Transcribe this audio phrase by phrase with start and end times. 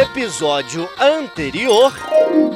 [0.00, 1.92] episódio anterior,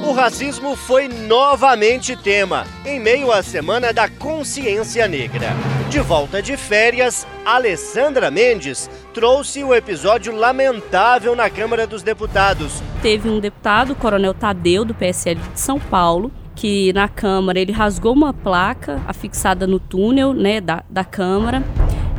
[0.02, 5.48] o racismo foi novamente tema, em meio à Semana da Consciência Negra.
[5.90, 12.82] De volta de férias, Alessandra Mendes trouxe o episódio lamentável na Câmara dos Deputados.
[13.02, 18.14] Teve um deputado, Coronel Tadeu, do PSL de São Paulo, que na Câmara ele rasgou
[18.14, 21.62] uma placa afixada no túnel né, da, da Câmara.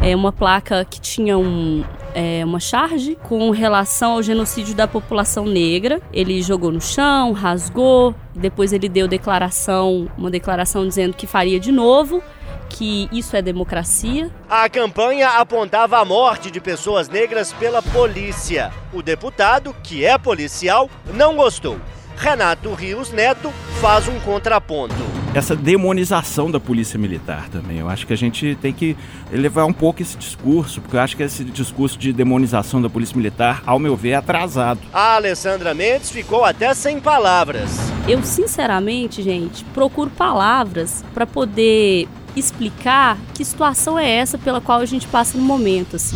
[0.03, 1.83] É uma placa que tinha um,
[2.15, 6.01] é, uma charge com relação ao genocídio da população negra.
[6.13, 11.71] Ele jogou no chão, rasgou, depois ele deu declaração, uma declaração dizendo que faria de
[11.71, 12.23] novo
[12.69, 14.29] que isso é democracia.
[14.49, 18.71] A campanha apontava a morte de pessoas negras pela polícia.
[18.91, 21.79] O deputado, que é policial, não gostou.
[22.17, 25.24] Renato Rios Neto faz um contraponto.
[25.35, 27.79] Essa demonização da polícia militar também.
[27.79, 28.95] Eu acho que a gente tem que
[29.33, 33.17] elevar um pouco esse discurso, porque eu acho que esse discurso de demonização da polícia
[33.17, 34.79] militar, ao meu ver, é atrasado.
[34.93, 37.69] A Alessandra Mendes ficou até sem palavras.
[38.07, 44.85] Eu, sinceramente, gente, procuro palavras para poder explicar que situação é essa pela qual a
[44.85, 46.15] gente passa no momento, assim.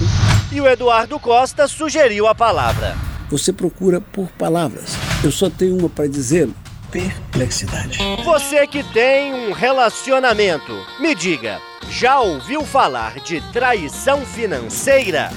[0.50, 2.96] E o Eduardo Costa sugeriu a palavra.
[3.30, 4.96] Você procura por palavras.
[5.22, 6.48] Eu só tenho uma para dizer:
[6.92, 8.00] perplexidade.
[8.24, 11.60] Você que tem um relacionamento, me diga,
[11.90, 15.32] já ouviu falar de traição financeira?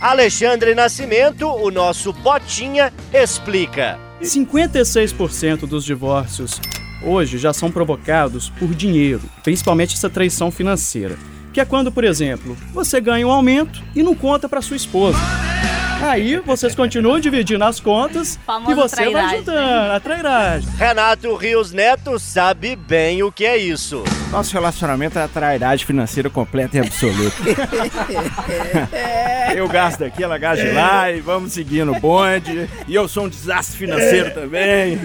[0.00, 3.98] Alexandre Nascimento, o nosso Botinha, explica.
[4.22, 6.60] 56% dos divórcios
[7.02, 11.16] hoje já são provocados por dinheiro, principalmente essa traição financeira.
[11.52, 15.18] Que é quando, por exemplo, você ganha um aumento e não conta para sua esposa.
[16.02, 19.38] Aí vocês continuam dividindo as contas Famosa e você vai trairagem.
[19.38, 20.70] juntando a trairagem.
[20.76, 24.02] Renato Rios Neto sabe bem o que é isso.
[24.30, 27.36] Nosso relacionamento é a trairagem financeira completa e absoluta.
[29.54, 32.68] eu gasto daqui, ela gasta de lá e vamos seguindo o bonde.
[32.88, 34.98] E eu sou um desastre financeiro também.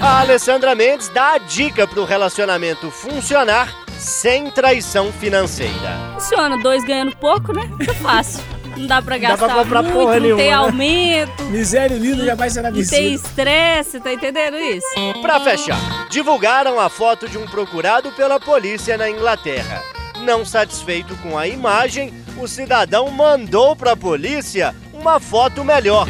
[0.00, 6.12] A Alessandra Mendes dá a dica pro relacionamento funcionar sem traição financeira.
[6.14, 7.68] Funciona, dois ganhando pouco, né?
[7.78, 8.57] Fica fácil.
[8.78, 10.52] Não dá pra pra gastar comprar muito, porra não tem né?
[10.52, 13.28] aumento, Miséria linda jamais será não tem vencida.
[13.28, 14.86] estresse, tá entendendo isso?
[15.20, 19.82] Pra fechar, divulgaram a foto de um procurado pela polícia na Inglaterra.
[20.20, 26.06] Não satisfeito com a imagem, o cidadão mandou pra polícia uma foto melhor.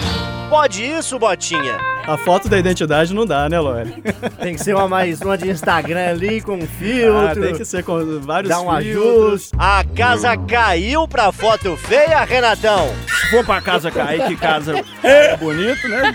[0.51, 1.79] Pode isso, Botinha?
[2.09, 4.03] A foto da identidade não dá, né, Lore?
[4.41, 7.19] Tem que ser uma mais uma de Instagram ali com um filtro.
[7.19, 9.33] Ah, tem que ser com vários Dá um filtros.
[9.33, 9.57] ajuste.
[9.59, 12.89] A casa caiu pra foto feia, Renatão?
[13.07, 16.15] Se for pra casa cair, que casa é bonito, né?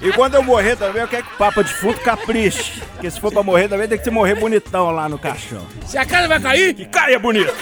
[0.00, 2.80] E quando eu morrer também, eu quero que o Papa defunto capriche.
[2.94, 5.60] Porque se for pra morrer também, tem que se morrer bonitão lá no caixão.
[5.84, 7.52] Se a casa vai cair, Que caia bonito!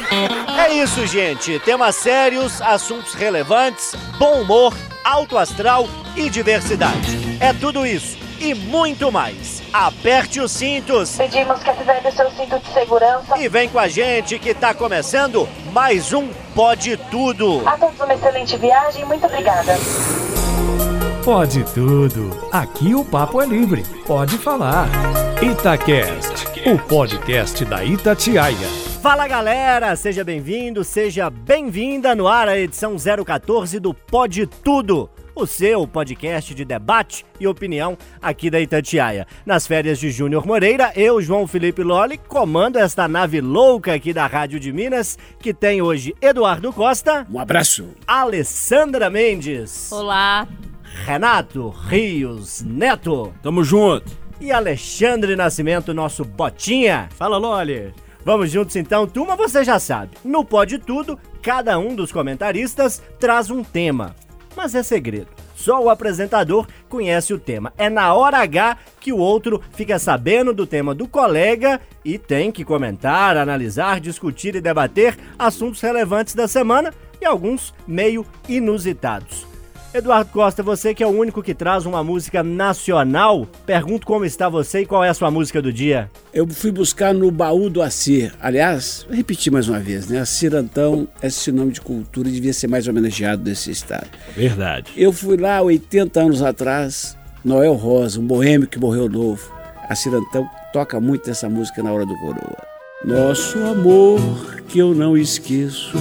[0.56, 1.58] É isso, gente.
[1.60, 4.72] Temas sérios, assuntos relevantes, bom humor,
[5.04, 7.22] alto astral e diversidade.
[7.40, 9.62] É tudo isso e muito mais.
[9.72, 13.38] Aperte os cintos Pedimos que ativeze seu cinto de segurança.
[13.38, 17.62] e vem com a gente que tá começando mais um Pode Tudo.
[17.66, 19.04] A todos uma excelente viagem.
[19.06, 19.74] Muito obrigada.
[21.24, 22.30] Pode tudo.
[22.50, 23.84] Aqui o papo é livre.
[24.06, 24.88] Pode falar.
[25.40, 28.68] Itacast, o podcast da Itatiaia.
[29.00, 35.46] Fala galera, seja bem-vindo, seja bem-vinda no ar a edição 014 do Pode Tudo, o
[35.46, 39.26] seu podcast de debate e opinião aqui da Itatiaia.
[39.46, 44.26] Nas férias de Júnior Moreira, eu, João Felipe Lolli, comando esta nave louca aqui da
[44.26, 47.88] Rádio de Minas, que tem hoje Eduardo Costa, um abraço.
[48.06, 50.46] Alessandra Mendes, Olá.
[51.06, 54.12] Renato Rios Neto Tamo junto.
[54.40, 57.08] e Alexandre Nascimento, nosso botinha.
[57.16, 57.94] Fala, Loli.
[58.24, 60.12] Vamos juntos então, turma, você já sabe.
[60.24, 64.14] No Pode Tudo, cada um dos comentaristas traz um tema.
[64.56, 65.28] Mas é segredo.
[65.54, 67.72] Só o apresentador conhece o tema.
[67.78, 72.50] É na hora H que o outro fica sabendo do tema do colega e tem
[72.50, 79.51] que comentar, analisar, discutir e debater assuntos relevantes da semana e alguns meio inusitados.
[79.94, 84.48] Eduardo Costa, você que é o único que traz uma música nacional, pergunto como está
[84.48, 86.10] você e qual é a sua música do dia.
[86.32, 88.32] Eu fui buscar no baú do Acir.
[88.40, 90.18] Aliás, vou repetir mais uma vez, né?
[90.18, 94.08] Acir Antão é sinônimo de cultura e devia ser mais homenageado desse estado.
[94.34, 94.90] Verdade.
[94.96, 97.14] Eu fui lá 80 anos atrás,
[97.44, 99.52] Noel Rosa, um boêmio que morreu novo.
[99.90, 102.66] A Cirantão toca muito essa música na hora do coroa.
[103.04, 105.98] Nosso amor que eu não esqueço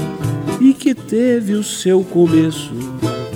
[0.62, 2.72] e que teve o seu começo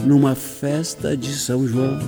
[0.05, 1.99] numa festa de São João.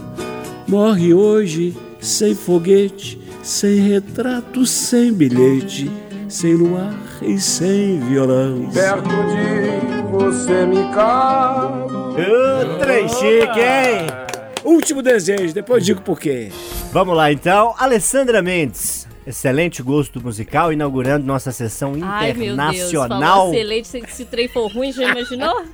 [0.68, 5.90] Morre hoje sem foguete, sem retrato, sem bilhete,
[6.30, 8.70] sem luar e sem violão.
[8.74, 11.94] Perto de você me cabe.
[11.94, 14.08] Ô, trem chique, hein?
[14.64, 16.52] Último desejo, depois digo por quê.
[16.92, 19.07] Vamos lá então, Alessandra Mendes.
[19.28, 22.54] Excelente gosto musical, inaugurando nossa sessão Ai, meu Deus.
[22.54, 23.38] internacional.
[23.38, 25.66] Falou excelente, se, se o trem for ruim, já imaginou?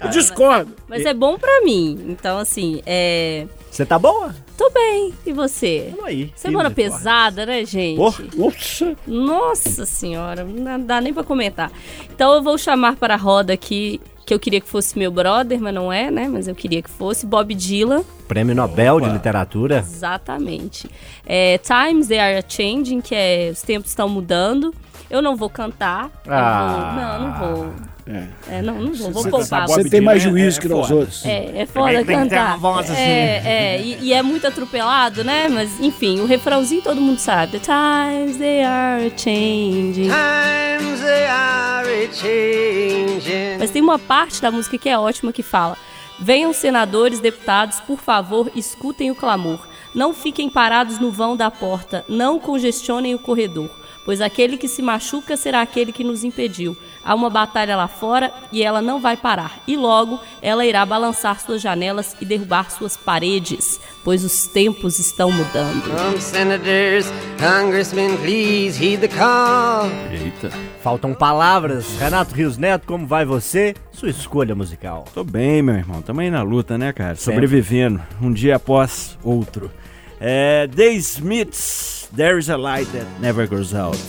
[0.00, 0.72] Eu discordo.
[0.88, 2.06] Mas é bom pra mim.
[2.08, 3.48] Então, assim, é...
[3.68, 4.32] Você tá boa?
[4.56, 5.12] Tô bem.
[5.26, 5.88] E você?
[5.90, 6.32] Tamo aí.
[6.36, 7.96] Semana pesada, né, gente?
[7.96, 8.24] Porra.
[8.36, 8.96] Nossa.
[9.06, 11.72] Nossa senhora, não dá nem pra comentar.
[12.14, 14.00] Então eu vou chamar para a roda aqui,
[14.30, 16.28] que eu queria que fosse meu brother, mas não é, né?
[16.28, 18.04] Mas eu queria que fosse Bob Dylan.
[18.28, 19.78] Prêmio Nobel de Literatura.
[19.78, 20.88] Exatamente.
[21.26, 24.72] É, Times They Are Changing, que é os tempos estão mudando.
[25.10, 26.10] Eu não vou cantar.
[26.24, 26.92] eu Ah.
[26.94, 27.72] vou- não, não vou.
[28.06, 28.24] É.
[28.58, 29.10] É, não, não vou.
[29.12, 29.66] Vou Você poupar.
[29.66, 31.00] Bob Você tem mais Dylan é- juízo é que nós foda.
[31.00, 31.24] outros.
[31.26, 32.58] É, é foda Tem cantar.
[32.58, 33.00] voz assim.
[33.00, 35.48] É, é, e, e é muito atropelado, né?
[35.48, 37.58] Mas, enfim, o refrãozinho todo mundo sabe.
[37.58, 40.08] The times they are changing.
[43.58, 45.76] Mas tem uma parte da música que é ótima que fala:
[46.18, 49.66] Venham senadores, deputados, por favor, escutem o clamor.
[49.94, 53.68] Não fiquem parados no vão da porta, não congestionem o corredor,
[54.10, 56.76] pois aquele que se machuca será aquele que nos impediu.
[57.04, 61.38] Há uma batalha lá fora e ela não vai parar, e logo ela irá balançar
[61.38, 65.84] suas janelas e derrubar suas paredes, pois os tempos estão mudando.
[65.84, 67.06] Come, senators,
[67.38, 69.88] congressmen, please heed the call.
[70.10, 70.50] Eita.
[70.82, 71.96] Faltam palavras.
[71.96, 73.76] Renato Rios Neto, como vai você?
[73.92, 75.04] Sua escolha musical.
[75.14, 76.02] Tô bem, meu irmão.
[76.02, 77.14] Tamo aí na luta, né, cara?
[77.14, 77.34] Sempre.
[77.34, 79.70] Sobrevivendo, um dia após outro.
[80.18, 83.96] É, The Smiths, There is a light that never goes out.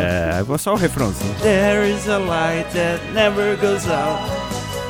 [0.00, 1.34] É, eu vou só o refrãozinho.
[1.40, 4.20] There is a light that never goes out.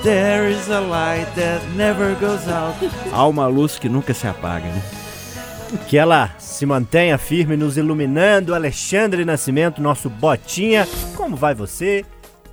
[0.03, 2.77] There is a light that never goes out.
[3.13, 4.83] Há uma luz que nunca se apaga, né?
[5.89, 8.55] Que ela se mantenha firme nos iluminando.
[8.55, 10.87] Alexandre Nascimento, nosso botinha.
[11.17, 12.05] Como vai você?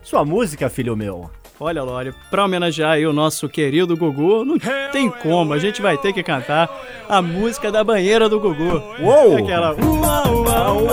[0.03, 1.29] Sua música, filho meu.
[1.63, 4.57] Olha, Lore, pra homenagear aí o nosso querido Gugu, não
[4.91, 6.67] tem como, a gente vai ter que cantar
[7.07, 8.81] a música da banheira do Gugu.
[8.99, 9.37] Uou!
[9.37, 9.75] Aquela.
[9.75, 10.91] Ua, ua, ua.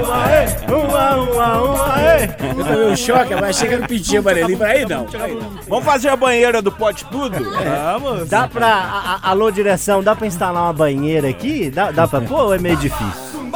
[0.00, 2.24] uaê, uma, uma, uaê.
[2.58, 4.56] Eu tomei um choque, vai chegar no pintinho amarelinho.
[4.56, 5.04] Pra aí não.
[5.04, 5.50] Pra aí não.
[5.68, 7.36] Vamos fazer a banheira do Pote Tudo?
[7.44, 8.26] Vamos.
[8.30, 8.66] Dá pra.
[8.66, 11.68] a- a- alô, direção, dá pra instalar uma banheira aqui?
[11.70, 13.50] Dá, dá pra pôr ou é meio difícil?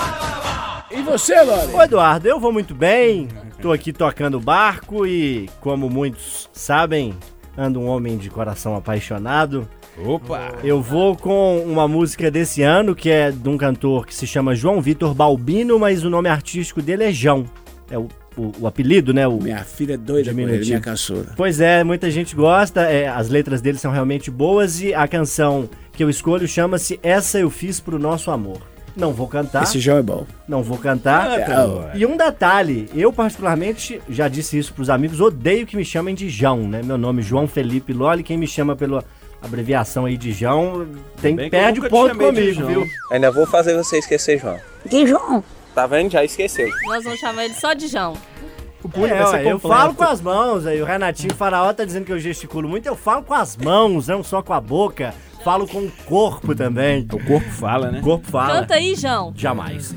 [0.91, 1.73] E você, Lore?
[1.73, 3.29] Ô Eduardo, eu vou muito bem.
[3.60, 7.14] Tô aqui tocando barco e, como muitos sabem,
[7.56, 9.69] ando um homem de coração apaixonado.
[10.05, 10.55] Opa!
[10.62, 14.55] Eu vou com uma música desse ano que é de um cantor que se chama
[14.55, 17.46] João Vitor Balbino, mas o nome artístico dele é João.
[17.90, 18.06] É o,
[18.37, 19.26] o- o apelido, né?
[19.26, 21.32] O, Minha filha é doida com ele, minha caçoura.
[21.37, 25.69] Pois é, muita gente gosta, é, as letras dele são realmente boas e a canção
[25.93, 28.60] que eu escolho chama-se Essa Eu Fiz Pro Nosso Amor.
[28.96, 30.26] Não vou cantar, Esse João é bom.
[30.49, 31.44] não vou cantar.
[31.44, 36.14] Canta, E um detalhe, eu particularmente já disse isso pros amigos, odeio que me chamem
[36.14, 36.82] de João, né?
[36.82, 39.05] Meu nome é João Felipe Loli, quem me chama pela
[39.40, 40.87] abreviação aí de João,
[41.23, 42.87] tem, Bem perde o ponto comigo, viu?
[43.11, 44.58] Ainda vou fazer você esquecer, João.
[44.88, 45.44] Que João?
[45.75, 46.11] Tá vendo?
[46.11, 46.69] Já esqueceu.
[46.87, 48.14] Nós vamos chamar ele só de João.
[48.82, 52.05] O bullying É, vai eu falo com as mãos aí, o Renatinho Faraó tá dizendo
[52.05, 55.67] que eu gesticulo muito, eu falo com as mãos, não só com a boca, falo
[55.67, 57.06] com o corpo também.
[57.12, 58.00] O corpo fala, né?
[58.00, 58.61] O corpo fala.
[58.61, 59.32] Canta aí, João.
[59.37, 59.94] Jamais.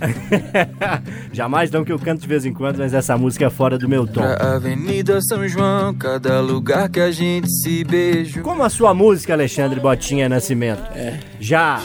[1.32, 3.88] Jamais não que eu canto de vez em quando, mas essa música é fora do
[3.88, 4.22] meu tom.
[4.22, 8.42] Pra Avenida São João, cada lugar que a gente se beija.
[8.42, 10.84] Como a sua música, Alexandre Botinha Nascimento,
[11.40, 11.82] já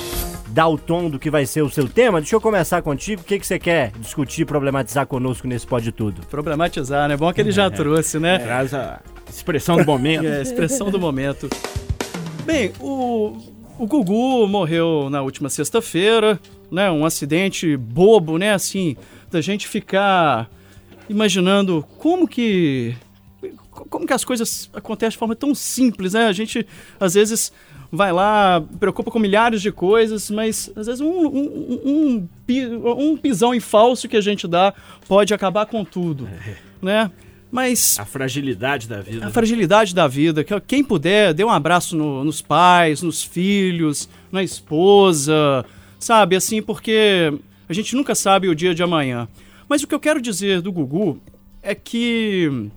[0.49, 3.21] dá o tom do que vai ser o seu tema, deixa eu começar contigo.
[3.21, 6.23] O que, que você quer discutir, problematizar conosco nesse Pode Tudo?
[6.28, 7.16] Problematizar, né?
[7.16, 8.38] Bom que ele já trouxe, né?
[8.38, 10.25] Traz a expressão do momento.
[10.25, 11.50] É, a expressão do momento.
[12.47, 13.37] Bem, o,
[13.76, 16.38] o Gugu morreu na última sexta-feira,
[16.71, 16.88] né?
[16.88, 18.55] Um acidente bobo, né?
[18.55, 18.97] Assim,
[19.33, 20.49] da gente ficar
[21.09, 22.95] imaginando como que
[23.91, 26.29] como que as coisas acontecem de forma tão simples, né?
[26.29, 26.65] A gente
[27.00, 27.53] às vezes
[27.91, 33.53] vai lá, preocupa com milhares de coisas, mas às vezes um, um, um, um pisão
[33.53, 34.73] em falso que a gente dá
[35.09, 36.29] pode acabar com tudo,
[36.81, 37.11] né?
[37.50, 39.26] Mas A fragilidade da vida.
[39.26, 40.43] a fragilidade da vida.
[40.45, 45.65] que Quem puder, dê um abraço no- nos pais, nos filhos, na esposa,
[45.99, 46.37] sabe?
[46.37, 47.33] Assim, porque
[47.69, 49.29] a gente nunca sabe o dia de amanhã.
[49.69, 51.21] Mas o que eu quero dizer do Gugu
[51.62, 52.69] é que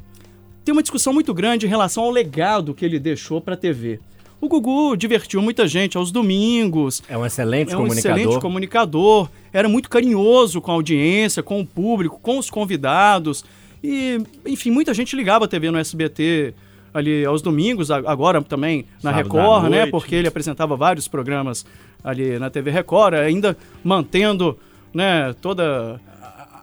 [0.64, 4.00] tem uma discussão muito grande em relação ao legado que ele deixou para a TV.
[4.42, 8.18] O Gugu divertiu muita gente aos domingos, É um excelente é um comunicador.
[8.20, 13.44] excelente comunicador, era muito carinhoso com a audiência, com o público, com os convidados.
[13.84, 16.54] E, enfim, muita gente ligava a TV no SBT
[16.94, 19.86] ali aos domingos, agora também na Sábado Record, né?
[19.92, 21.66] Porque ele apresentava vários programas
[22.04, 24.58] ali na TV Record, ainda mantendo,
[24.94, 26.00] né, toda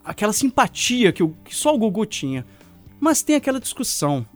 [0.04, 2.44] aquela simpatia que, o- que só o Gugu tinha.
[2.98, 4.26] Mas tem aquela discussão.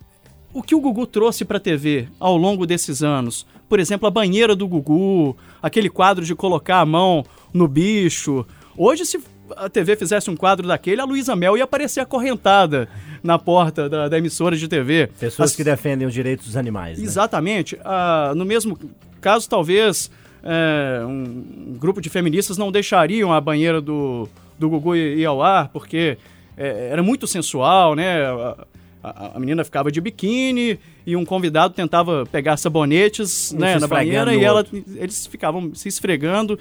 [0.53, 4.11] O que o Gugu trouxe para a TV ao longo desses anos por exemplo, a
[4.11, 8.45] banheira do Gugu, aquele quadro de colocar a mão no bicho.
[8.77, 9.21] Hoje, se
[9.57, 12.89] a TV fizesse um quadro daquele, a Luísa Mel ia aparecer acorrentada
[13.23, 15.09] na porta da, da emissora de TV.
[15.19, 15.57] Pessoas As...
[15.57, 16.99] que defendem os direitos dos animais.
[16.99, 17.05] Né?
[17.05, 17.79] Exatamente.
[17.85, 18.79] Ah, no mesmo
[19.21, 20.11] caso, talvez
[20.43, 24.29] é, um, um, grupo de feministas não deixariam a banheira do,
[24.59, 26.17] do Gugu ir ao ar, porque
[26.57, 28.25] é, era muito sensual, né?
[28.25, 28.67] A,
[29.03, 34.35] a, a, menina ficava de biquíni e um convidado tentava pegar sabonetes né, na banheira
[34.35, 34.67] e ela,
[34.97, 36.59] eles ficavam se esfregando.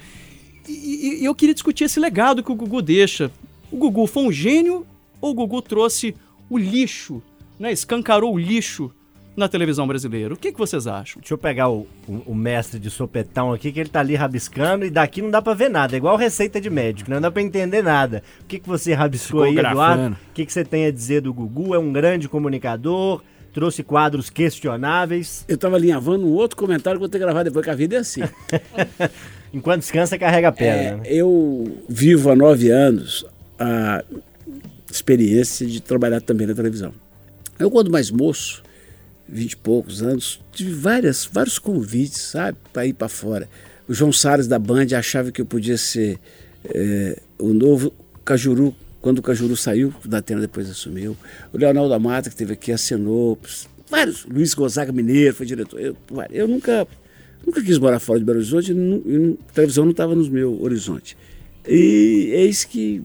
[0.70, 3.30] E, e, eu queria discutir esse legado que o Gugu deixa.
[3.70, 4.86] O Gugu foi um gênio
[5.20, 6.14] ou o Gugu trouxe
[6.48, 7.22] o lixo,
[7.58, 7.72] né?
[7.72, 8.90] escancarou o lixo
[9.36, 10.34] na televisão brasileira.
[10.34, 11.20] O que, que vocês acham?
[11.20, 14.84] Deixa eu pegar o, o, o, mestre de sopetão aqui, que ele tá ali rabiscando
[14.84, 15.94] e daqui não dá pra ver nada.
[15.94, 17.16] É igual receita de médico, né?
[17.16, 18.22] não dá pra entender nada.
[18.42, 20.16] O que, que você rabiscou Ficou aí, Eduardo?
[20.30, 21.74] O que, que você tem a dizer do Gugu?
[21.74, 23.22] É um grande comunicador,
[23.52, 25.44] trouxe quadros questionáveis.
[25.48, 27.96] Eu tava alinhavando um outro comentário que vou ter que gravar depois, que a vida
[27.96, 28.22] é assim.
[29.52, 30.82] Enquanto descansa, carrega a perna.
[30.82, 31.02] É, né?
[31.06, 33.24] Eu vivo há nove anos
[33.58, 34.04] a
[34.90, 36.92] experiência de trabalhar também na televisão.
[37.58, 38.62] Eu, quando mais moço,
[39.28, 43.48] vinte e poucos anos, tive várias, vários convites, sabe, para ir para fora.
[43.88, 46.18] O João Salles da Band achava que eu podia ser
[46.64, 47.92] é, o novo
[48.24, 51.16] Cajuru, quando o Cajuru saiu, o Datena depois assumiu.
[51.52, 53.38] O Leonel da Mata, que esteve aqui, assinou.
[53.90, 54.24] Vários.
[54.26, 55.80] Luiz Gonzaga Mineiro foi diretor.
[55.80, 55.96] Eu,
[56.30, 56.86] eu nunca,
[57.46, 61.16] nunca quis morar fora de Belo Horizonte, e, televisão não estava no meu horizonte.
[61.66, 63.02] E eis que,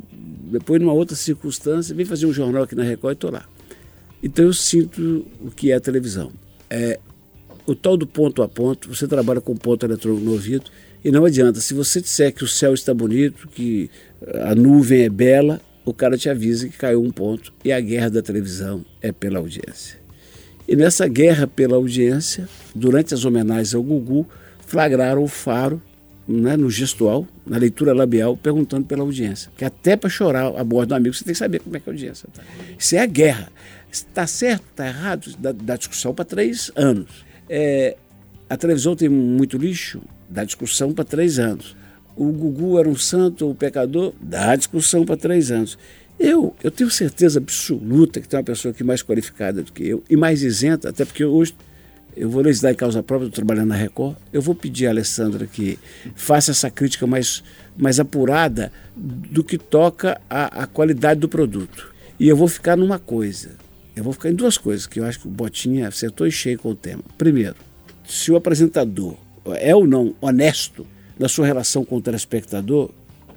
[0.52, 3.46] depois, numa outra circunstância, vim fazer um jornal aqui na Record e estou lá.
[4.24, 6.32] Então eu sinto o que é a televisão.
[6.70, 7.00] É
[7.66, 10.66] o tal do ponto a ponto, você trabalha com ponto eletrônico no ouvido
[11.04, 11.60] e não adianta.
[11.60, 13.90] Se você disser que o céu está bonito, que
[14.44, 17.54] a nuvem é bela, o cara te avisa que caiu um ponto.
[17.64, 20.05] E a guerra da televisão é pela audiência.
[20.68, 24.28] E nessa guerra pela audiência, durante as homenagens ao Gugu,
[24.66, 25.82] flagraram o faro
[26.28, 29.52] né, no gestual, na leitura labial, perguntando pela audiência.
[29.56, 31.88] Que até para chorar a bordo do amigo, você tem que saber como é que
[31.88, 32.44] é a audiência está.
[32.78, 33.50] Isso é a guerra.
[33.92, 37.26] Está certo, está errado, dá, dá discussão para três anos.
[37.48, 37.96] É,
[38.50, 41.76] a televisão tem muito lixo, dá discussão para três anos.
[42.16, 45.78] O Gugu era um santo ou um pecador, dá discussão para três anos.
[46.20, 50.04] Eu, eu tenho certeza absoluta que tem uma pessoa aqui mais qualificada do que eu
[50.10, 51.54] e mais isenta, até porque hoje
[52.16, 54.16] eu vou legislar em causa própria, estou trabalhando na Record.
[54.32, 55.78] Eu vou pedir a Alessandra que
[56.16, 57.44] faça essa crítica mais,
[57.78, 61.94] mais apurada do que toca a, a qualidade do produto.
[62.18, 63.52] E eu vou ficar numa coisa.
[63.94, 66.58] Eu vou ficar em duas coisas que eu acho que o Botinha acertou e cheio
[66.58, 67.04] com o tema.
[67.18, 67.56] Primeiro,
[68.08, 69.18] se o apresentador
[69.58, 70.88] é ou não honesto
[71.20, 72.92] na sua relação com o telespectador,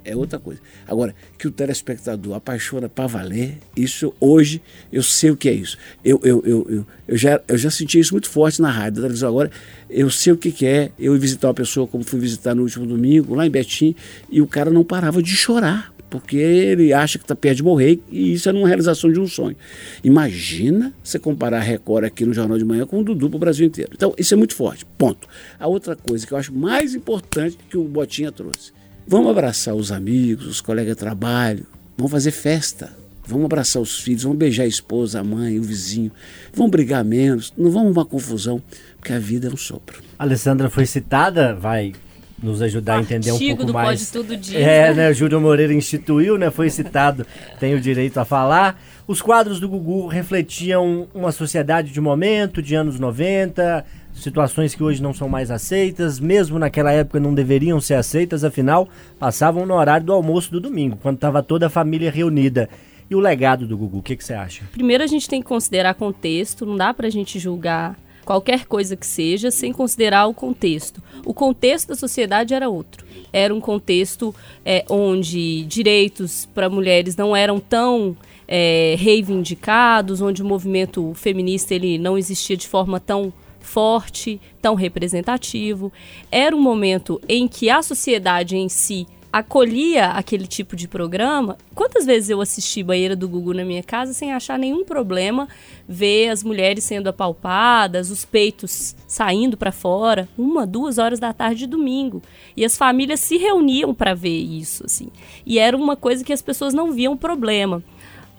[0.09, 0.59] é outra coisa.
[0.87, 4.61] Agora, que o telespectador apaixona para valer, isso hoje
[4.91, 5.77] eu sei o que é isso.
[6.03, 9.03] Eu, eu, eu, eu, eu, já, eu já senti isso muito forte na rádio, na
[9.03, 9.29] televisão.
[9.29, 9.51] Agora,
[9.89, 12.63] eu sei o que, que é eu ir visitar uma pessoa como fui visitar no
[12.63, 13.95] último domingo, lá em Betim,
[14.29, 17.99] e o cara não parava de chorar porque ele acha que está perto de morrer
[18.09, 19.55] e isso é uma realização de um sonho.
[20.03, 23.39] Imagina você comparar a Record aqui no Jornal de Manhã com o Dudu para o
[23.39, 23.91] Brasil inteiro.
[23.93, 25.27] Então, isso é muito forte, ponto.
[25.59, 28.71] A outra coisa que eu acho mais importante que o Botinha trouxe.
[29.11, 31.65] Vamos abraçar os amigos, os colegas de trabalho,
[31.97, 36.11] vamos fazer festa, vamos abraçar os filhos, vamos beijar a esposa, a mãe, o vizinho,
[36.53, 38.61] vamos brigar menos, não vamos uma confusão,
[38.97, 39.99] porque a vida é um sopro.
[40.19, 41.93] A Alessandra foi citada, vai
[42.41, 44.11] nos ajudar a entender um pouco do mais.
[44.11, 44.59] Pode Tudo Dia.
[44.59, 45.09] É, né?
[45.09, 46.51] O Júlio Moreira instituiu, né?
[46.51, 47.25] Foi citado,
[47.59, 48.79] tem o direito a falar.
[49.07, 53.83] Os quadros do Gugu refletiam uma sociedade de momento, de anos 90,
[54.19, 58.87] situações que hoje não são mais aceitas, mesmo naquela época não deveriam ser aceitas, afinal,
[59.17, 62.69] passavam no horário do almoço do domingo, quando estava toda a família reunida.
[63.09, 64.63] E o legado do Gugu, o que, você acha?
[64.71, 69.07] Primeiro a gente tem que considerar contexto, não dá pra gente julgar qualquer coisa que
[69.07, 71.01] seja, sem considerar o contexto.
[71.25, 73.03] O contexto da sociedade era outro.
[73.33, 78.15] Era um contexto é, onde direitos para mulheres não eram tão
[78.47, 85.91] é, reivindicados, onde o movimento feminista ele não existia de forma tão forte, tão representativo.
[86.31, 91.57] Era um momento em que a sociedade em si acolhia aquele tipo de programa.
[91.75, 95.47] Quantas vezes eu assisti Banheira do Gugu na minha casa sem achar nenhum problema
[95.87, 101.59] ver as mulheres sendo apalpadas, os peitos saindo para fora, uma, duas horas da tarde
[101.59, 102.21] de domingo.
[102.57, 105.09] E as famílias se reuniam para ver isso, assim.
[105.45, 107.83] E era uma coisa que as pessoas não viam problema.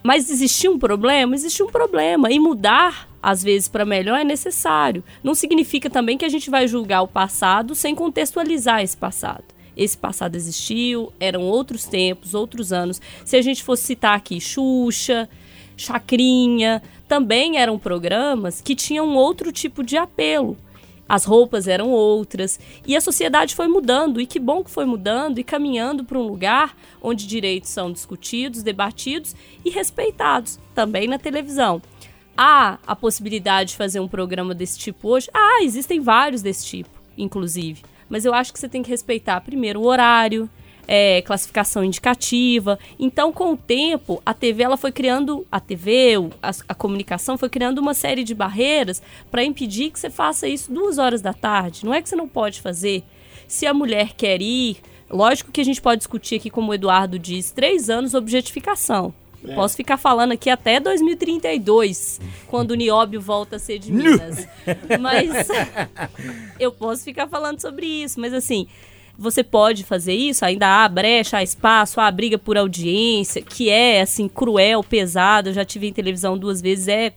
[0.02, 1.34] Mas existia um problema?
[1.34, 2.30] Existia um problema.
[2.30, 5.04] E mudar, às vezes, para melhor é necessário.
[5.22, 9.44] Não significa também que a gente vai julgar o passado sem contextualizar esse passado
[9.76, 13.00] esse passado existiu, eram outros tempos, outros anos.
[13.24, 15.26] Se a gente fosse citar aqui Xuxa,
[15.76, 20.56] Chacrinha, também eram programas que tinham outro tipo de apelo.
[21.10, 22.60] As roupas eram outras.
[22.86, 26.22] E a sociedade foi mudando, e que bom que foi mudando e caminhando para um
[26.22, 31.82] lugar onde direitos são discutidos, debatidos e respeitados, também na televisão.
[32.36, 35.28] Há a possibilidade de fazer um programa desse tipo hoje?
[35.34, 37.82] Ah, existem vários desse tipo, inclusive.
[38.08, 40.48] Mas eu acho que você tem que respeitar primeiro o horário,
[40.92, 42.76] é, classificação indicativa.
[42.98, 47.48] Então, com o tempo, a TV ela foi criando, a TV, a, a comunicação foi
[47.48, 51.84] criando uma série de barreiras para impedir que você faça isso duas horas da tarde.
[51.84, 53.04] Não é que você não pode fazer.
[53.46, 54.78] Se a mulher quer ir,
[55.08, 59.14] lógico que a gente pode discutir aqui, como o Eduardo diz, três anos objetificação.
[59.44, 59.54] É.
[59.54, 64.46] Posso ficar falando aqui até 2032, quando o Nióbio volta a ser de Minas.
[65.00, 65.48] mas
[66.58, 68.20] eu posso ficar falando sobre isso.
[68.20, 68.66] Mas assim,
[69.20, 74.00] você pode fazer isso, ainda há brecha, há espaço, há briga por audiência, que é
[74.00, 75.50] assim, cruel, pesado.
[75.50, 77.12] Eu já tive em televisão duas vezes, é.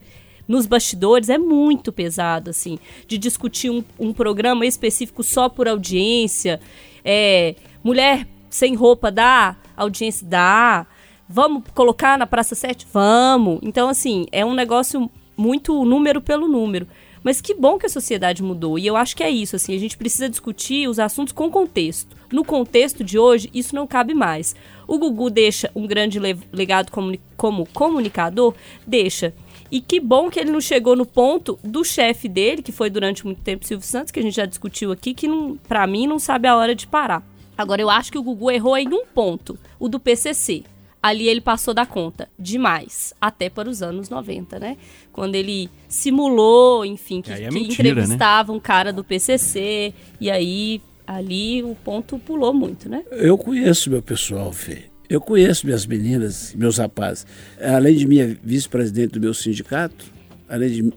[0.46, 6.60] Nos bastidores é muito pesado, assim, de discutir um, um programa específico só por audiência.
[7.06, 10.86] É, mulher sem roupa dá, audiência dá
[11.28, 12.86] Vamos colocar na Praça 7?
[12.92, 13.60] Vamos.
[13.64, 16.88] Então, assim, é um negócio muito número pelo número.
[17.24, 18.78] Mas que bom que a sociedade mudou.
[18.78, 22.16] E eu acho que é isso, assim, a gente precisa discutir os assuntos com contexto.
[22.32, 24.56] No contexto de hoje, isso não cabe mais.
[24.88, 26.20] O Gugu deixa um grande
[26.52, 28.54] legado comuni como comunicador?
[28.86, 29.34] Deixa.
[29.72, 33.26] E que bom que ele não chegou no ponto do chefe dele, que foi durante
[33.26, 35.28] muito tempo Silvio Santos, que a gente já discutiu aqui, que
[35.68, 37.24] para mim não sabe a hora de parar.
[37.58, 40.64] Agora, eu acho que o Gugu errou em um ponto, o do PCC
[41.04, 44.78] ali ele passou da conta demais, até para os anos 90, né?
[45.12, 48.58] Quando ele simulou, enfim, que, é que mentira, entrevistava né?
[48.58, 53.04] um cara do PCC, e aí ali o ponto pulou muito, né?
[53.12, 54.86] Eu conheço meu pessoal, Fê.
[55.10, 57.28] Eu conheço minhas meninas, meus rapazes.
[57.60, 60.06] Além de minha vice-presidente do meu sindicato,
[60.48, 60.94] além de,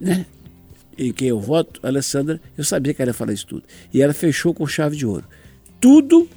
[0.00, 0.24] né,
[0.96, 3.64] em quem eu voto, a Alessandra, eu sabia que ela ia falar isso tudo.
[3.92, 5.24] E ela fechou com chave de ouro.
[5.80, 6.28] Tudo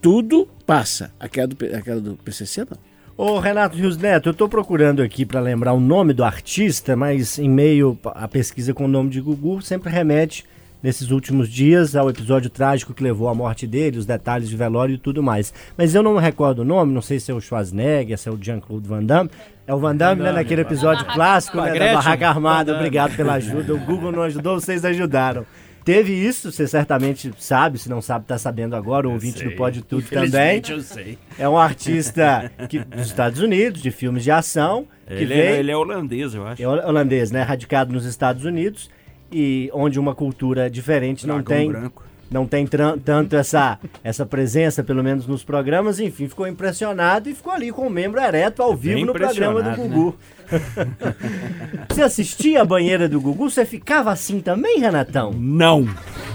[0.00, 1.12] tudo passa.
[1.18, 2.78] Aquela do, aquela do PCC, não.
[3.16, 7.38] Ô Renato Rios Neto, eu estou procurando aqui para lembrar o nome do artista, mas
[7.38, 10.46] em meio à pesquisa com o nome de Gugu, sempre remete
[10.82, 14.94] nesses últimos dias ao episódio trágico que levou à morte dele, os detalhes de velório
[14.94, 15.52] e tudo mais.
[15.76, 18.32] Mas eu não me recordo o nome, não sei se é o Schwarzenegger, se é
[18.32, 19.30] o Jean-Claude Van Damme.
[19.66, 22.74] É o Van Damme, né, naquele episódio clássico né, da Barraca Armada.
[22.74, 23.74] Obrigado pela ajuda.
[23.74, 25.44] O Google não ajudou, vocês ajudaram.
[25.84, 29.82] Teve isso, você certamente sabe, se não sabe, tá sabendo agora, o ouvinte do Pode
[29.82, 30.62] Tudo também.
[30.68, 31.18] eu sei.
[31.38, 34.86] É um artista que, dos Estados Unidos, de filmes de ação.
[35.08, 36.62] Ele, veio, é, ele é holandês, eu acho.
[36.62, 37.42] É holandês, né?
[37.42, 38.90] Radicado nos Estados Unidos
[39.32, 41.68] e onde uma cultura diferente Dragão não tem.
[41.68, 47.34] Branco não tem tanto essa, essa presença, pelo menos nos programas, enfim, ficou impressionado e
[47.34, 50.16] ficou ali com o membro ereto ao vivo no programa do Gugu.
[50.50, 50.50] Né?
[51.90, 53.50] você assistia a banheira do Gugu?
[53.50, 55.32] Você ficava assim também, Renatão?
[55.32, 55.88] Não.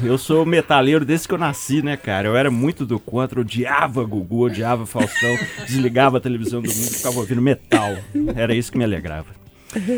[0.03, 2.27] Eu sou metaleiro desde que eu nasci, né, cara?
[2.27, 6.95] Eu era muito do contra, odiava Gugu, odiava Faustão, desligava a televisão do mundo e
[6.95, 7.95] ficava ouvindo metal.
[8.35, 9.27] Era isso que me alegrava.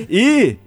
[0.10, 0.58] E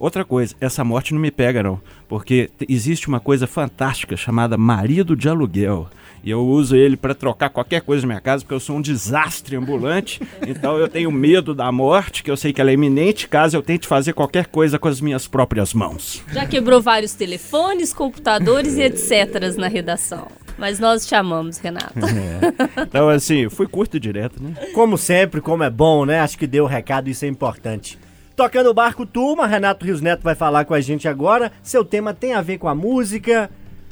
[0.00, 1.78] Outra coisa, essa morte não me pega não,
[2.10, 5.88] porque existe uma coisa fantástica chamada marido de aluguel.
[6.24, 8.82] E eu uso ele para trocar qualquer coisa na minha casa, porque eu sou um
[8.82, 10.20] desastre ambulante.
[10.44, 13.62] então eu tenho medo da morte, que eu sei que ela é iminente, caso eu
[13.62, 16.20] tente fazer qualquer coisa com as minhas próprias mãos.
[16.32, 19.56] Já quebrou vários telefones, computadores e etc.
[19.56, 20.26] na redação.
[20.58, 21.94] Mas nós te amamos, Renato.
[21.96, 22.82] É.
[22.82, 24.52] Então, assim, fui curto e direto, né?
[24.74, 26.18] Como sempre, como é bom, né?
[26.18, 27.96] Acho que deu o recado, isso é importante.
[28.40, 31.52] Tocando o barco turma, Renato Rios Neto vai falar com a gente agora.
[31.62, 33.50] Seu tema tem a ver com a música,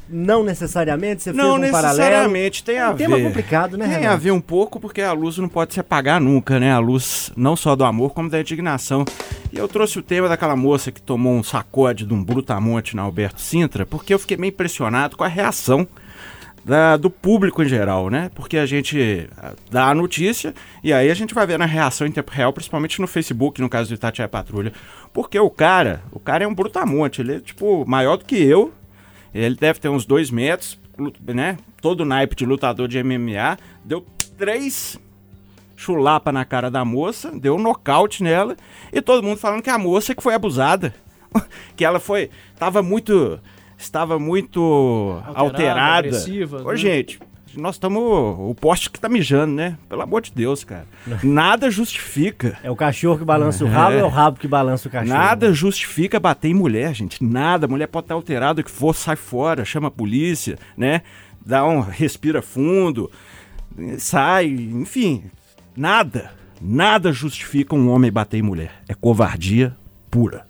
[0.08, 1.98] não necessariamente, você não fez um paralelo.
[1.98, 3.04] Não necessariamente, tem é a um ver.
[3.04, 4.14] tema complicado, né, Tem Renato?
[4.14, 6.72] a ver um pouco, porque a luz não pode se apagar nunca, né?
[6.72, 9.04] A luz não só do amor, como da indignação.
[9.52, 13.02] E eu trouxe o tema daquela moça que tomou um sacode de um brutamonte na
[13.02, 15.86] Alberto Sintra, porque eu fiquei meio impressionado com a reação
[16.68, 18.30] da, do público em geral, né?
[18.34, 20.54] Porque a gente ah, dá a notícia
[20.84, 23.70] e aí a gente vai ver na reação em tempo real, principalmente no Facebook, no
[23.70, 24.70] caso do Itatiaia Patrulha.
[25.10, 28.70] Porque o cara, o cara é um brutamonte, ele é, tipo, maior do que eu,
[29.32, 30.78] ele deve ter uns dois metros,
[31.26, 31.56] né?
[31.80, 34.04] Todo naipe de lutador de MMA, deu
[34.36, 34.98] três
[35.74, 38.54] chulapa na cara da moça, deu um nocaute nela,
[38.92, 40.94] e todo mundo falando que a moça que foi abusada.
[41.76, 42.28] que ela foi,
[42.58, 43.40] tava muito
[43.78, 46.08] estava muito alterada.
[46.08, 46.68] alterada.
[46.68, 46.76] Ô, né?
[46.76, 47.20] gente,
[47.56, 48.02] nós estamos.
[48.02, 49.78] O poste que tá mijando, né?
[49.88, 50.86] Pelo amor de Deus, cara.
[51.22, 52.58] Nada justifica.
[52.62, 53.96] É o cachorro que balança o rabo é.
[53.96, 55.16] ou é o rabo que balança o cachorro?
[55.16, 57.22] Nada justifica bater em mulher, gente.
[57.22, 57.68] Nada.
[57.68, 61.02] Mulher pode estar alterada, o que for, sai fora, chama a polícia, né?
[61.44, 61.80] Dá um.
[61.80, 63.10] respira fundo,
[63.98, 65.24] sai, enfim.
[65.76, 66.32] Nada.
[66.60, 68.82] Nada justifica um homem bater em mulher.
[68.88, 69.76] É covardia
[70.10, 70.44] pura.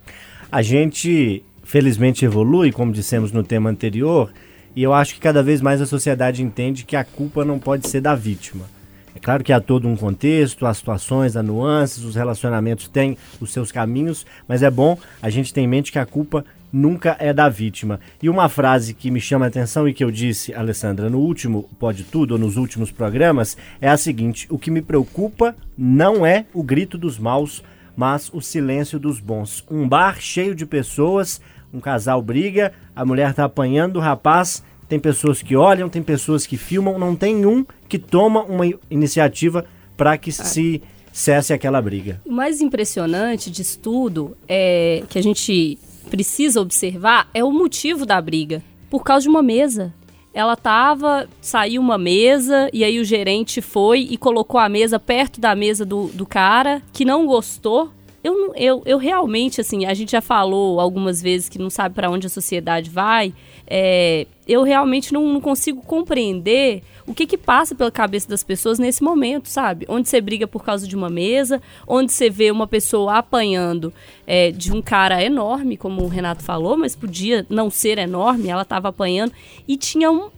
[0.51, 4.33] A gente felizmente evolui, como dissemos no tema anterior,
[4.75, 7.87] e eu acho que cada vez mais a sociedade entende que a culpa não pode
[7.87, 8.65] ser da vítima.
[9.13, 13.53] É claro que há todo um contexto, as situações, as nuances, os relacionamentos têm os
[13.53, 17.31] seus caminhos, mas é bom a gente ter em mente que a culpa nunca é
[17.31, 17.99] da vítima.
[18.19, 21.69] E uma frase que me chama a atenção e que eu disse, Alessandra, no último
[21.77, 26.47] Pode Tudo, ou nos últimos programas, é a seguinte: o que me preocupa não é
[26.51, 27.63] o grito dos maus,
[27.95, 29.63] mas o silêncio dos bons.
[29.69, 31.41] Um bar cheio de pessoas,
[31.73, 36.47] um casal briga, a mulher tá apanhando o rapaz, tem pessoas que olham, tem pessoas
[36.47, 42.21] que filmam, não tem um que toma uma iniciativa para que se cesse aquela briga.
[42.25, 45.77] O mais impressionante disso tudo é que a gente
[46.09, 48.63] precisa observar é o motivo da briga.
[48.89, 49.93] Por causa de uma mesa.
[50.33, 55.39] Ela tava, saiu uma mesa, e aí o gerente foi e colocou a mesa perto
[55.41, 57.91] da mesa do, do cara, que não gostou.
[58.23, 62.09] Eu, eu, eu realmente, assim, a gente já falou algumas vezes que não sabe para
[62.09, 63.33] onde a sociedade vai.
[63.65, 68.77] É, eu realmente não, não consigo compreender o que que passa pela cabeça das pessoas
[68.77, 69.85] nesse momento, sabe?
[69.87, 73.93] Onde você briga por causa de uma mesa, onde você vê uma pessoa apanhando
[74.27, 78.63] é, de um cara enorme, como o Renato falou, mas podia não ser enorme, ela
[78.63, 79.31] estava apanhando,
[79.67, 80.29] e tinha um,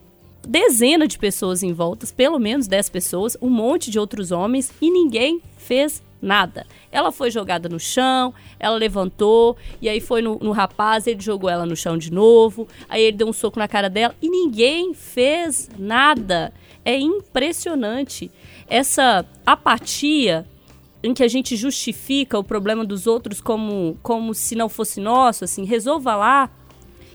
[0.47, 4.89] dezena de pessoas em volta, pelo menos 10 pessoas, um monte de outros homens, e
[4.89, 6.65] ninguém fez nada.
[6.91, 11.49] Ela foi jogada no chão, ela levantou, e aí foi no, no, rapaz, ele jogou
[11.49, 14.93] ela no chão de novo, aí ele deu um soco na cara dela e ninguém
[14.93, 16.53] fez nada.
[16.83, 18.31] É impressionante
[18.67, 20.45] essa apatia
[21.03, 25.43] em que a gente justifica o problema dos outros como, como se não fosse nosso,
[25.43, 26.49] assim, resolva lá.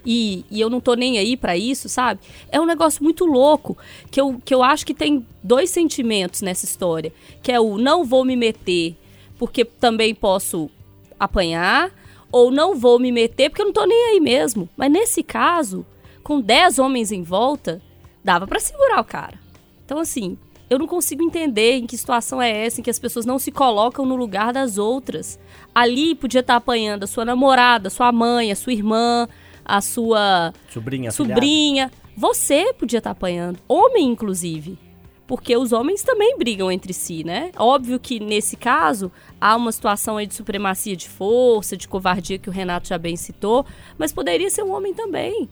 [0.06, 2.20] E, e eu não tô nem aí para isso, sabe?
[2.50, 3.76] É um negócio muito louco,
[4.08, 8.04] que eu, que eu acho que tem dois sentimentos nessa história, que é o não
[8.04, 8.96] vou me meter,
[9.36, 10.70] porque também posso
[11.18, 11.90] apanhar,
[12.30, 14.68] ou não vou me meter porque eu não tô nem aí mesmo.
[14.76, 15.84] Mas nesse caso,
[16.22, 17.82] com 10 homens em volta,
[18.22, 19.38] dava para segurar o cara.
[19.84, 20.36] Então, assim,
[20.68, 23.52] eu não consigo entender em que situação é essa em que as pessoas não se
[23.52, 25.38] colocam no lugar das outras.
[25.74, 29.28] Ali podia estar apanhando a sua namorada, a sua mãe, a sua irmã,
[29.66, 31.10] a sua sobrinha.
[31.10, 31.90] sobrinha.
[32.16, 34.78] Você podia estar apanhando, homem inclusive.
[35.26, 37.50] Porque os homens também brigam entre si, né?
[37.56, 42.48] Óbvio que nesse caso há uma situação aí de supremacia de força, de covardia que
[42.48, 43.66] o Renato já bem citou,
[43.98, 45.48] mas poderia ser um homem também.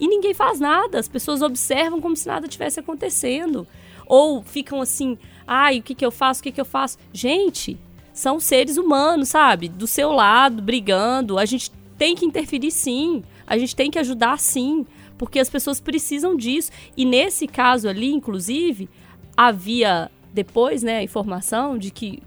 [0.00, 3.66] E ninguém faz nada, as pessoas observam como se nada tivesse acontecendo.
[4.06, 6.96] Ou ficam assim, ai, o que, que eu faço, o que, que eu faço?
[7.12, 7.78] Gente,
[8.12, 9.68] são seres humanos, sabe?
[9.68, 11.38] Do seu lado, brigando.
[11.38, 14.86] A gente tem que interferir sim, a gente tem que ajudar sim,
[15.18, 16.70] porque as pessoas precisam disso.
[16.96, 18.88] E nesse caso ali, inclusive,
[19.36, 22.22] havia depois, né, a informação de que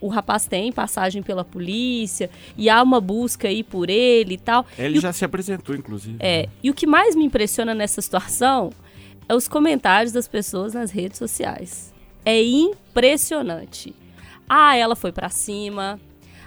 [0.00, 4.66] o rapaz tem passagem pela polícia e há uma busca aí por ele e tal.
[4.76, 5.12] Ele e já o...
[5.12, 6.16] se apresentou, inclusive.
[6.18, 6.42] É.
[6.42, 6.48] Né?
[6.60, 8.70] E o que mais me impressiona nessa situação
[9.28, 11.94] é os comentários das pessoas nas redes sociais.
[12.24, 13.94] É impressionante.
[14.48, 16.00] Ah, ela foi para cima.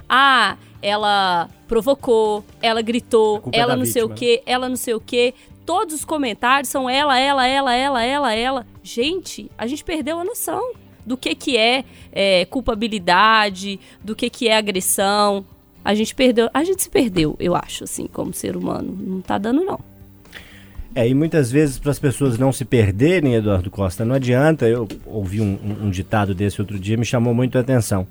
[0.09, 4.93] Ah, ela provocou, ela gritou, é ela não vítima, sei o que, ela não sei
[4.93, 5.33] o que.
[5.65, 8.67] Todos os comentários são ela, ela, ela, ela, ela, ela.
[8.81, 10.73] Gente, a gente perdeu a noção
[11.05, 15.45] do que, que é, é culpabilidade, do que, que é agressão.
[15.83, 18.97] A gente perdeu, a gente se perdeu, eu acho, assim, como ser humano.
[18.99, 19.79] Não tá dando, não.
[20.97, 24.67] É, e muitas vezes para as pessoas não se perderem, Eduardo Costa, não adianta.
[24.67, 28.07] Eu ouvi um, um, ditado desse outro dia, me chamou muito a atenção.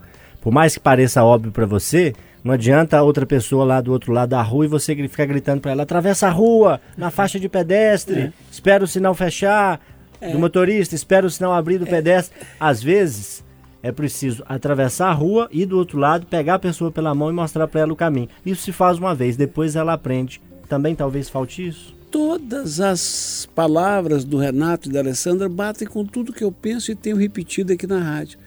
[0.46, 2.12] Por mais que pareça óbvio para você,
[2.44, 5.60] não adianta a outra pessoa lá do outro lado da rua e você ficar gritando
[5.60, 8.32] para ela: atravessa a rua, na faixa de pedestre, é.
[8.48, 9.80] espera o sinal fechar,
[10.20, 10.30] é.
[10.30, 11.90] do motorista, espera o sinal abrir do é.
[11.90, 12.46] pedestre.
[12.60, 13.44] Às vezes
[13.82, 17.32] é preciso atravessar a rua e do outro lado pegar a pessoa pela mão e
[17.32, 18.28] mostrar para ela o caminho.
[18.46, 20.40] Isso se faz uma vez, depois ela aprende.
[20.68, 21.92] Também talvez falte isso.
[22.08, 26.94] Todas as palavras do Renato e da Alessandra batem com tudo que eu penso e
[26.94, 28.38] tenho repetido aqui na rádio.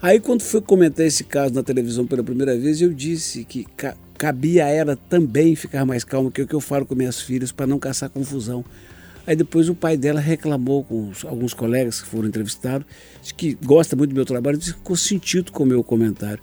[0.00, 3.96] Aí quando fui comentar esse caso na televisão pela primeira vez, eu disse que ca
[4.16, 7.52] cabia a ela também ficar mais calma que o que eu falo com minhas filhas
[7.52, 8.64] para não caçar confusão.
[9.24, 12.84] Aí depois o pai dela reclamou com alguns colegas que foram entrevistados,
[13.36, 16.42] que gosta muito do meu trabalho, disse que ficou sentido com o meu comentário.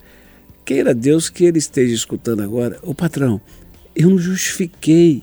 [0.64, 2.78] Queira Deus que ele esteja escutando agora.
[2.82, 3.40] Ô patrão,
[3.94, 5.22] eu não justifiquei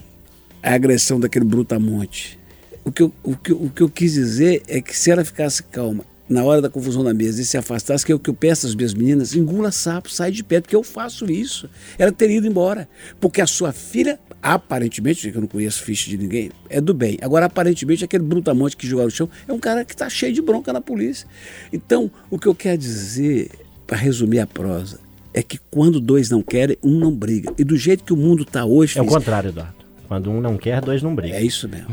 [0.62, 2.38] a agressão daquele brutamonte.
[2.86, 5.64] O que, eu, o, que, o que eu quis dizer é que se ela ficasse
[5.64, 8.34] calma na hora da confusão na mesa e se afastasse, que é o que eu
[8.34, 11.70] peço às minhas meninas, engula sapo, sai de perto, porque eu faço isso.
[11.98, 12.90] Ela teria ido embora.
[13.20, 17.18] Porque a sua filha, aparentemente, que eu não conheço ficha de ninguém, é do bem.
[17.22, 20.42] Agora, aparentemente, aquele brutamonte que jogou no chão é um cara que está cheio de
[20.42, 21.28] bronca na polícia.
[21.72, 23.52] Então, o que eu quero dizer,
[23.86, 25.00] para resumir a prosa,
[25.34, 27.54] é que quando dois não querem, um não briga.
[27.58, 28.98] E do jeito que o mundo está hoje...
[28.98, 29.83] É o contrário, Eduardo.
[30.14, 31.40] Quando um não quer, dois não brigam.
[31.40, 31.88] É isso mesmo.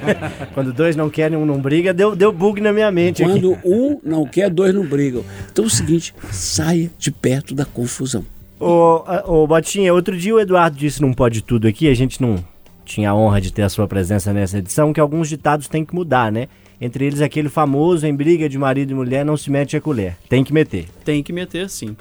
[0.54, 3.68] Quando dois não querem, um não briga, deu, deu bug na minha mente Quando aqui.
[3.68, 5.22] um não quer, dois não brigam.
[5.52, 8.24] Então é o seguinte, saia de perto da confusão.
[8.58, 12.42] Ô, ô, Botinha, outro dia o Eduardo disse num Pode Tudo aqui, a gente não
[12.86, 15.94] tinha a honra de ter a sua presença nessa edição, que alguns ditados têm que
[15.94, 16.48] mudar, né?
[16.80, 20.16] Entre eles aquele famoso, em briga de marido e mulher, não se mete a colher.
[20.26, 20.86] Tem que meter.
[21.04, 21.94] Tem que meter, sim.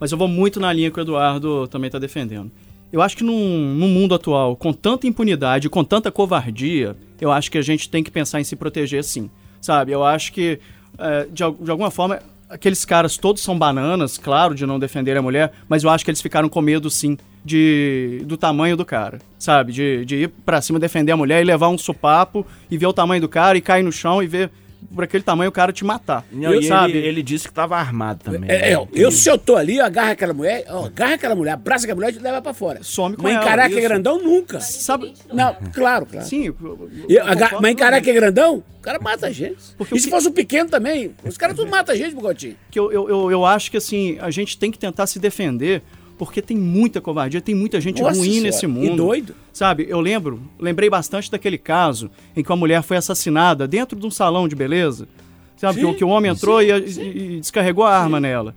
[0.00, 2.50] Mas eu vou muito na linha que o Eduardo também está defendendo.
[2.92, 7.50] Eu acho que num, num mundo atual, com tanta impunidade, com tanta covardia, eu acho
[7.50, 9.30] que a gente tem que pensar em se proteger, sim.
[9.60, 9.92] Sabe?
[9.92, 10.60] Eu acho que,
[10.98, 15.22] é, de, de alguma forma, aqueles caras todos são bananas, claro, de não defender a
[15.22, 19.20] mulher, mas eu acho que eles ficaram com medo, sim, de, do tamanho do cara,
[19.38, 19.72] sabe?
[19.72, 22.92] De, de ir pra cima defender a mulher e levar um supapo e ver o
[22.92, 24.50] tamanho do cara e cair no chão e ver
[24.94, 26.24] por aquele tamanho o cara te matar.
[26.32, 26.96] Não, e sabe?
[26.98, 28.50] ele, ele disse que estava armado também.
[28.50, 28.74] É, né?
[28.74, 31.84] eu, eu, se eu tô ali, eu agarro aquela mulher, ó, agarra aquela mulher, abraça
[31.84, 32.80] aquela mulher e leva pra fora.
[32.82, 34.60] Some com Mas ela, que é grandão, nunca.
[34.60, 35.12] Sabe?
[35.32, 36.26] Não, claro, claro.
[36.26, 38.04] Sim, eu- eu- eu plenamente.
[38.04, 39.58] que é grandão, o cara mata a gente.
[39.76, 42.14] Porque e o se que- fosse um pequeno também, os caras tudo matam a gente,
[42.14, 42.56] Bogotinho.
[42.70, 45.82] que eu, eu, eu, eu acho que assim, a gente tem que tentar se defender,
[46.26, 48.96] porque tem muita covardia, tem muita gente Nossa ruim Senhora, nesse e mundo.
[48.96, 49.34] doido.
[49.52, 54.06] Sabe, eu lembro, lembrei bastante daquele caso em que uma mulher foi assassinada dentro de
[54.06, 55.08] um salão de beleza.
[55.56, 58.54] Sabe, que, o- que o homem entrou e, e- e descarregou a arma nela.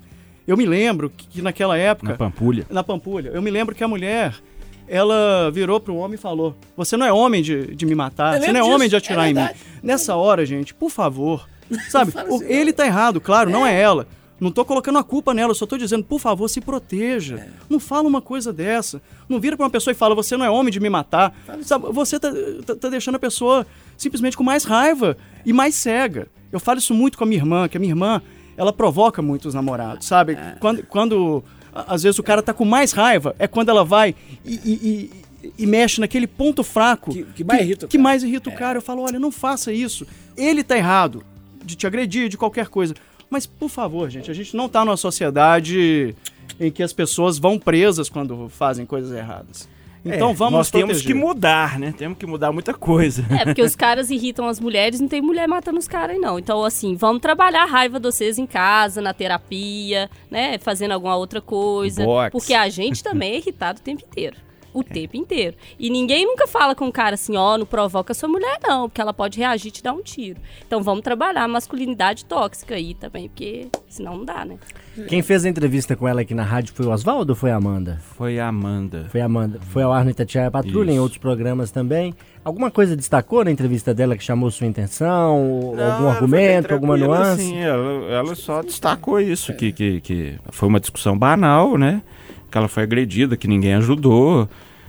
[0.47, 2.11] Eu me lembro que, que naquela época.
[2.11, 2.65] Na Pampulha.
[2.69, 3.29] Na Pampulha.
[3.33, 4.35] Eu me lembro que a mulher,
[4.87, 8.41] ela virou pro homem e falou: Você não é homem de, de me matar, Eu
[8.41, 9.47] você não é lembro homem de disso, atirar é em mim.
[9.83, 11.47] Nessa hora, gente, por favor.
[11.89, 14.07] Sabe, o- assim, ele tá errado, claro, não é ela.
[14.39, 17.35] Não tô colocando a culpa nela, eu só tô dizendo, por favor, se proteja.
[17.37, 17.47] É.
[17.69, 19.01] Não fala uma coisa dessa.
[19.29, 21.33] Não vira pra uma pessoa e fala, você não é homem de me matar.
[21.63, 22.29] Sabe, você tá,
[22.65, 23.65] tá- tá deixando a pessoa
[23.97, 26.27] simplesmente com mais raiva e mais cega.
[26.51, 28.21] Eu falo isso muito com a minha irmã, que a minha irmã,
[28.57, 30.33] ela provoca muito os namorados, sabe?
[30.33, 30.57] É.
[30.59, 31.43] Quando, quando
[31.73, 35.11] às vezes o cara tá com mais raiva, é quando ela vai e, e-
[35.43, 38.53] e- e mexe naquele ponto fraco Que- que mais irrita o que mais irrita o
[38.53, 38.77] cara.
[38.79, 40.05] Eu falo, olha, não faça isso.
[40.35, 41.23] Ele tá errado
[41.63, 42.93] de te agredir, de qualquer coisa.
[43.29, 46.15] Mas, por favor, gente, a gente não tá numa sociedade
[46.59, 49.67] em que as pessoas vão presas quando fazem coisas erradas.
[50.07, 51.07] Então É, vamos nós temos proteger.
[51.07, 51.91] que mudar, né?
[51.97, 53.25] Temos que mudar muita coisa.
[53.31, 56.37] É, porque os caras irritam as mulheres, não tem mulher matando os caras, aí, não.
[56.37, 60.59] Então, assim, vamos trabalhar a raiva de vocês em casa, na terapia, né?
[60.59, 62.05] Fazendo alguma outra coisa.
[62.05, 62.31] Box.
[62.31, 64.37] Porque a gente também é irritado o tempo inteiro.
[64.75, 65.55] O tempo inteiro.
[65.79, 68.99] E ninguém nunca fala com o cara assim, ó, não provoca sua mulher, não, porque
[68.99, 70.37] ela pode reagir e te dar um tiro.
[70.67, 74.57] Então vamos trabalhar a masculinidade tóxica aí também, porque senão não dá, né?
[75.07, 77.55] Quem fez a entrevista com ela aqui na rádio foi o Oswaldo ou foi a
[77.55, 78.01] Amanda?
[78.17, 79.07] Foi a Amanda.
[79.09, 79.59] Foi a Amanda.
[79.69, 81.01] Foi ao ar no Itatiaia Patrulha, em Isso.
[81.01, 82.13] outros programas também.
[82.43, 85.41] Alguma coisa destacou na entrevista dela que chamou sua intenção?
[85.41, 87.41] Ou Não, algum argumento, alguma nuance?
[87.41, 92.01] assim, ela, ela só destacou isso, que, que, que foi uma discussão banal, né?
[92.55, 94.47] Que ela foi agredida, que ninguém ajudou.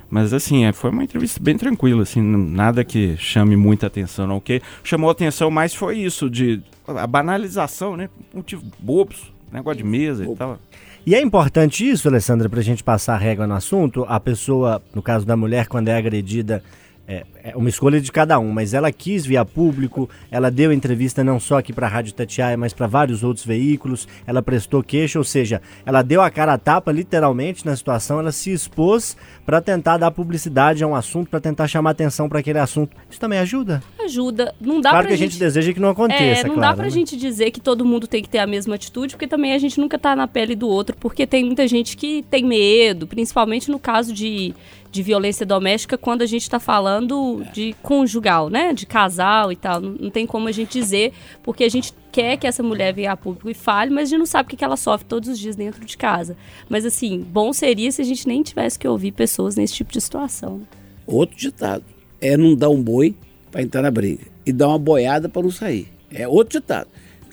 [0.08, 4.36] Mas assim, é, foi uma entrevista bem tranquila, assim, nada que chame muita atenção, não.
[4.36, 8.08] O que chamou atenção mais foi isso, de a banalização, né?
[8.32, 10.60] Motivo bobos, negócio de mesa e tal.
[11.04, 14.06] E é importante isso, Alessandra, pra gente passar a régua no assunto.
[14.08, 16.62] A pessoa, no caso da mulher, quando é agredida,
[17.08, 20.72] é, é uma escolha de cada um, mas ela quis vir a público, ela deu
[20.72, 25.18] entrevista não só aqui pra Rádio Tatiaia, mas para vários outros veículos, ela prestou queixa,
[25.18, 29.60] ou seja, ela deu a cara a tapa literalmente na situação, ela se expôs pra
[29.60, 32.96] tentar dar publicidade a um assunto, pra tentar chamar atenção pra aquele assunto.
[33.08, 33.82] Isso também ajuda?
[34.04, 34.54] Ajuda.
[34.60, 36.70] Não dá claro que a gente deseja que não aconteça, É, não claro.
[36.70, 36.90] dá pra né?
[36.90, 39.78] gente dizer que todo mundo tem que ter a mesma atitude, porque também a gente
[39.78, 43.78] nunca tá na pele do outro, porque tem muita gente que tem medo, principalmente no
[43.78, 44.54] caso de,
[44.96, 48.72] de violência doméstica, quando a gente tá falando de conjugal, né?
[48.72, 49.80] De casal e tal.
[49.80, 53.16] Não, tem como a gente dizer, porque a gente quer que essa mulher venha a
[53.16, 55.54] público e fale, mas a gente não sabe o que ela sofre todos os dias
[55.54, 56.34] dentro de casa.
[56.66, 60.00] Mas assim, bom seria se a gente nem tivesse que ouvir pessoas nesse tipo de
[60.00, 60.62] situação.
[61.06, 61.84] Outro ditado.
[62.18, 63.14] É não dar um boi
[63.52, 64.24] pra entrar na briga.
[64.46, 65.92] E dar uma boiada pra não sair.
[66.10, 66.88] É outro ditado.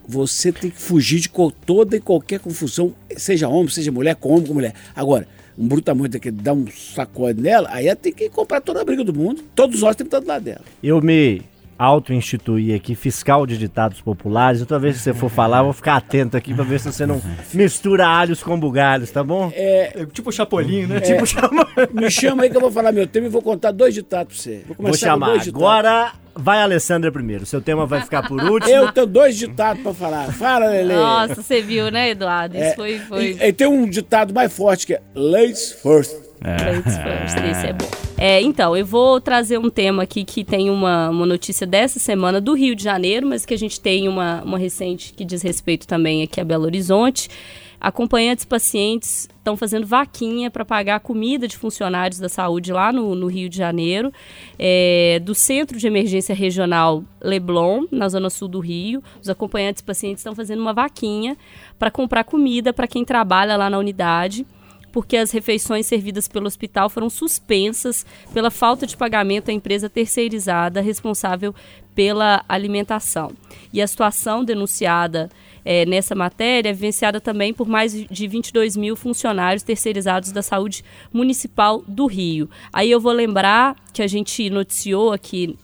[0.05, 1.31] Você tem que fugir de
[1.65, 4.73] toda e qualquer confusão, seja homem, seja mulher, com homem, com mulher.
[4.93, 5.25] Agora,
[5.57, 9.13] um brutamonte daquele dá um sacode nela, aí tem que comprar toda a briga do
[9.13, 9.41] mundo.
[9.55, 10.61] Todos nós temos que estar do lado dela.
[10.81, 11.41] Eu me
[11.77, 14.61] auto-instituí aqui fiscal de ditados populares.
[14.61, 17.05] Outra vez que você for falar, eu vou ficar atento aqui pra ver se você
[17.05, 17.21] não
[17.53, 19.51] mistura alhos com bugalhos, tá bom?
[19.53, 20.97] É, tipo Chapolin, né?
[20.97, 21.65] É, Tipo Chapolin.
[21.93, 24.43] me chama aí que eu vou falar meu tema e vou contar dois ditados pra
[24.43, 24.57] você.
[24.59, 25.25] Vou, Vou começar com chamar.
[25.27, 25.61] dois ditados.
[25.61, 27.45] Agora vai Alessandra primeiro.
[27.45, 28.71] Seu tema vai ficar por último.
[28.73, 30.31] Eu tenho dois ditados pra falar.
[30.33, 30.93] Fala, Lele.
[30.93, 32.55] Nossa, você viu, né, Eduardo?
[32.55, 32.99] Isso É, foi.
[32.99, 33.23] foi...
[33.39, 36.13] E, e tem um ditado mais forte que é Ladies first.
[36.43, 37.87] Ladies first, esse é bom.
[38.17, 42.39] É, então, eu vou trazer um tema aqui que tem uma, uma notícia dessa semana
[42.39, 45.87] do Rio de Janeiro, mas que a gente tem uma, uma recente que diz respeito
[45.87, 47.29] também aqui a Belo Horizonte.
[47.83, 53.27] Acompanhantes pacientes estão fazendo vaquinha para pagar comida de funcionários da saúde lá no, no
[53.27, 54.09] Rio de Janeiro,
[54.57, 59.03] é, do Centro de Emergência Regional Leblon, na zona sul do Rio.
[59.21, 61.37] Os acompanhantes pacientes estão fazendo uma vaquinha
[61.77, 64.45] para comprar comida para quem trabalha lá na unidade
[64.93, 70.81] porque as refeições servidas pelo hospital foram suspensas pela falta de pagamento à empresa terceirizada
[70.81, 71.53] responsável
[71.95, 73.31] pela alimentação.
[73.73, 75.31] E a situação denunciada
[75.65, 80.83] é, nessa matéria é vivenciada também por mais de 22 mil funcionários terceirizados da saúde
[81.11, 82.49] municipal do Rio.
[82.71, 85.57] Aí eu vou lembrar que a gente noticiou aqui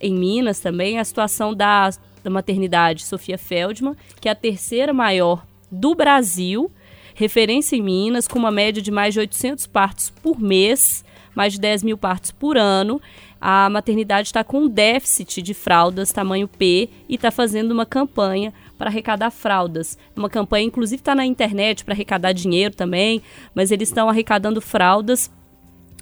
[0.00, 1.90] em Minas também a situação da,
[2.22, 6.70] da maternidade Sofia Feldman, que é a terceira maior do Brasil,
[7.14, 11.60] referência em Minas, com uma média de mais de 800 partos por mês, mais de
[11.60, 13.00] 10 mil partos por ano
[13.40, 18.52] a maternidade está com um déficit de fraldas tamanho P e está fazendo uma campanha
[18.76, 19.96] para arrecadar fraldas.
[20.14, 23.22] Uma campanha, inclusive, está na internet para arrecadar dinheiro também,
[23.54, 25.30] mas eles estão arrecadando fraldas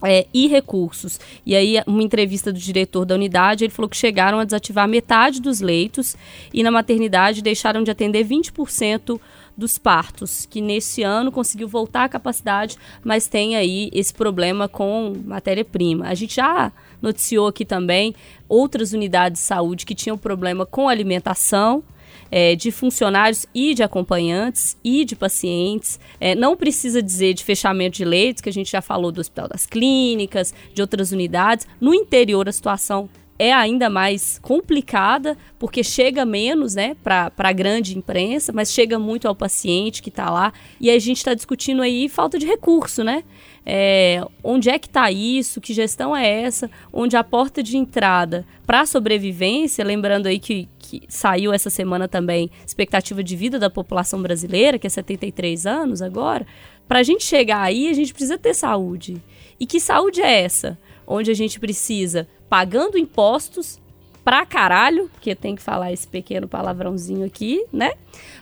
[0.03, 1.19] é, e recursos.
[1.45, 5.41] E aí, uma entrevista do diretor da unidade, ele falou que chegaram a desativar metade
[5.41, 6.17] dos leitos
[6.53, 9.21] e na maternidade deixaram de atender 20%
[9.57, 15.13] dos partos, que nesse ano conseguiu voltar à capacidade, mas tem aí esse problema com
[15.25, 16.07] matéria-prima.
[16.07, 18.15] A gente já noticiou aqui também
[18.49, 21.83] outras unidades de saúde que tinham problema com alimentação.
[22.31, 25.99] É, de funcionários e de acompanhantes e de pacientes.
[26.21, 29.49] É, não precisa dizer de fechamento de leitos, que a gente já falou do Hospital
[29.49, 31.67] das Clínicas, de outras unidades.
[31.81, 33.09] No interior, a situação
[33.39, 39.29] é ainda mais complicada, porque chega menos né, para a grande imprensa, mas chega muito
[39.29, 40.53] ao paciente que está lá.
[40.81, 43.23] E a gente está discutindo aí falta de recurso, né?
[43.71, 45.61] É, onde é que está isso?
[45.61, 46.71] Que gestão é essa?
[46.91, 52.09] Onde a porta de entrada para a sobrevivência, lembrando aí que, que saiu essa semana
[52.09, 56.47] também expectativa de vida da população brasileira, que é 73 anos agora,
[56.89, 59.23] para a gente chegar aí, a gente precisa ter saúde.
[59.61, 60.79] E que saúde é essa?
[61.07, 63.79] Onde a gente precisa pagando impostos
[64.25, 67.93] pra caralho, porque tem que falar esse pequeno palavrãozinho aqui, né?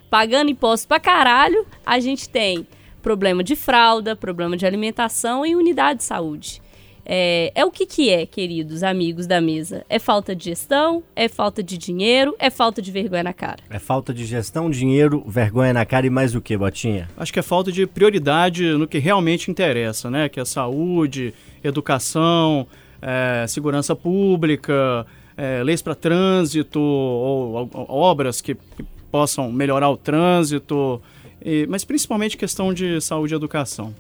[0.09, 2.65] Pagando impostos pra caralho, a gente tem
[3.07, 6.61] problema de fralda, problema de alimentação e unidade de saúde.
[7.05, 9.87] É, é, o que, que é, queridos amigos da mesa?
[9.89, 11.05] É falta de gestão?
[11.15, 12.35] É falta de dinheiro?
[12.37, 13.59] É falta de vergonha na cara?
[13.71, 17.09] É falta de gestão, dinheiro, vergonha na cara e mais o que, Botinha?
[17.17, 20.29] Acho que é falta de prioridade no que realmente interessa, né?
[20.29, 22.67] Que é saúde, educação,
[23.01, 29.97] é, segurança pública, é, leis para trânsito, ou, ou, obras que, que, possam melhorar o
[29.97, 31.01] trânsito,
[31.43, 33.95] e, mas principalmente questão de saúde e educação.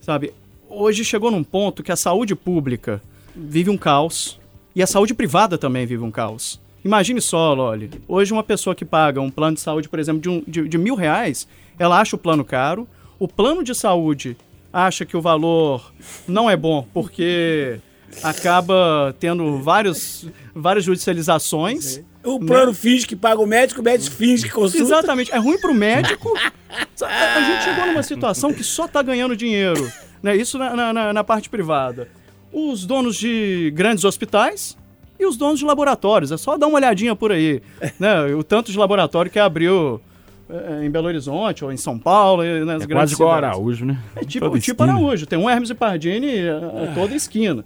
[0.00, 0.32] Sabe,
[0.68, 3.02] hoje chegou num ponto que a saúde pública
[3.34, 4.38] vive um caos
[4.74, 6.60] e a saúde privada também vive um caos.
[6.84, 10.28] Imagine só, Loli, hoje uma pessoa que paga um plano de saúde, por exemplo, de,
[10.28, 11.46] um, de, de mil reais,
[11.78, 14.36] ela acha o plano caro, o plano de saúde
[14.72, 15.92] acha que o valor
[16.26, 17.78] não é bom porque
[18.22, 22.00] acaba tendo vários, várias judicializações.
[22.24, 22.74] O plano né?
[22.74, 24.84] finge que paga o médico, o médico finge que consulta.
[24.84, 25.32] Exatamente.
[25.32, 26.32] É ruim pro médico.
[26.38, 29.90] a gente chegou numa situação que só tá ganhando dinheiro.
[30.22, 30.36] Né?
[30.36, 32.08] Isso na, na, na parte privada.
[32.52, 34.76] Os donos de grandes hospitais
[35.18, 36.30] e os donos de laboratórios.
[36.30, 37.60] É só dar uma olhadinha por aí.
[37.98, 38.34] Né?
[38.34, 40.00] O tanto de laboratório que abriu
[40.48, 43.98] é, em Belo Horizonte ou em São Paulo, nas é grandes quase igual Araújo, né?
[44.14, 47.64] É tipo, tipo Araújo, tem um Hermes e Pardini a, a toda esquina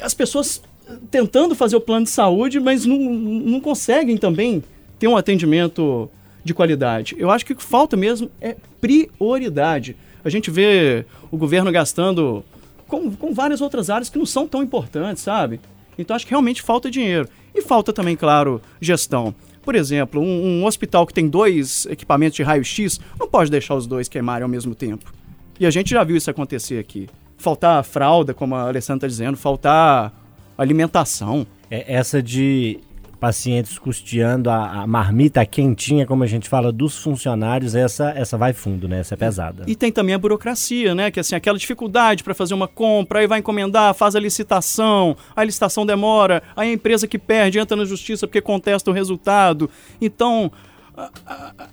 [0.00, 0.62] as pessoas
[1.10, 4.62] tentando fazer o plano de saúde, mas não, não conseguem também
[4.98, 6.10] ter um atendimento
[6.44, 7.14] de qualidade.
[7.18, 9.96] Eu acho que o que falta mesmo é prioridade.
[10.24, 12.44] A gente vê o governo gastando
[12.86, 15.60] com, com várias outras áreas que não são tão importantes, sabe?
[15.98, 17.28] Então acho que realmente falta dinheiro.
[17.54, 19.34] E falta também, claro, gestão.
[19.62, 23.86] Por exemplo, um, um hospital que tem dois equipamentos de raio-x não pode deixar os
[23.86, 25.12] dois queimarem ao mesmo tempo.
[25.60, 29.36] E a gente já viu isso acontecer aqui faltar fralda, como a Alessandra está dizendo,
[29.36, 30.12] faltar
[30.58, 31.46] alimentação.
[31.70, 32.80] É essa de
[33.18, 38.52] pacientes custeando a, a, marmita quentinha, como a gente fala, dos funcionários, essa essa vai
[38.52, 39.00] fundo, né?
[39.00, 39.64] Essa é pesada.
[39.66, 41.10] E tem também a burocracia, né?
[41.10, 45.42] Que assim, aquela dificuldade para fazer uma compra, aí vai encomendar, faz a licitação, a
[45.42, 49.68] licitação demora, aí a empresa que perde entra na justiça porque contesta o resultado.
[50.00, 50.50] Então,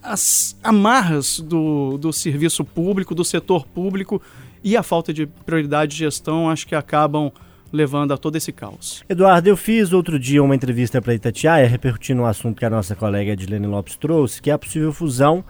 [0.04, 4.22] as amarras do, do serviço público, do setor público,
[4.64, 7.32] e a falta de prioridade de gestão acho que acabam
[7.76, 9.04] levando a todo esse caos.
[9.08, 12.96] Eduardo, eu fiz outro dia uma entrevista para Itatiaia, repercutindo um assunto que a nossa
[12.96, 15.44] colega Edilene Lopes trouxe, que é a possível fusão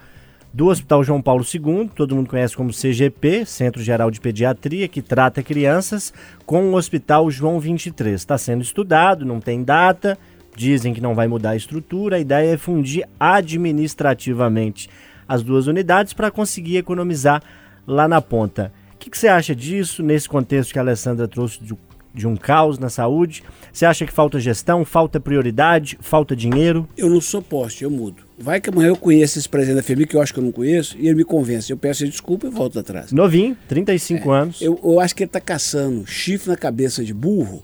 [0.56, 5.02] do Hospital João Paulo II, todo mundo conhece como CGP, Centro Geral de Pediatria, que
[5.02, 6.14] trata crianças,
[6.46, 8.16] com o Hospital João 23.
[8.16, 10.18] Está sendo estudado, não tem data,
[10.56, 14.90] dizem que não vai mudar a estrutura, a ideia é fundir administrativamente
[15.28, 17.44] as duas unidades para conseguir economizar
[17.86, 18.72] lá na ponta.
[18.94, 21.76] O que, que você acha disso, nesse contexto que a Alessandra trouxe de,
[22.16, 23.44] de um caos na saúde?
[23.72, 26.88] Você acha que falta gestão, falta prioridade, falta dinheiro?
[26.98, 28.24] Eu não sou poste, eu mudo.
[28.40, 30.52] Vai que amanhã eu conheço esse presidente da FEMI, que eu acho que eu não
[30.52, 31.72] conheço, e ele me convence.
[31.72, 33.12] Eu peço desculpa e volto atrás.
[33.12, 34.62] Novinho, 35 anos.
[34.62, 37.62] Eu, eu acho que ele tá caçando chifre na cabeça de burro.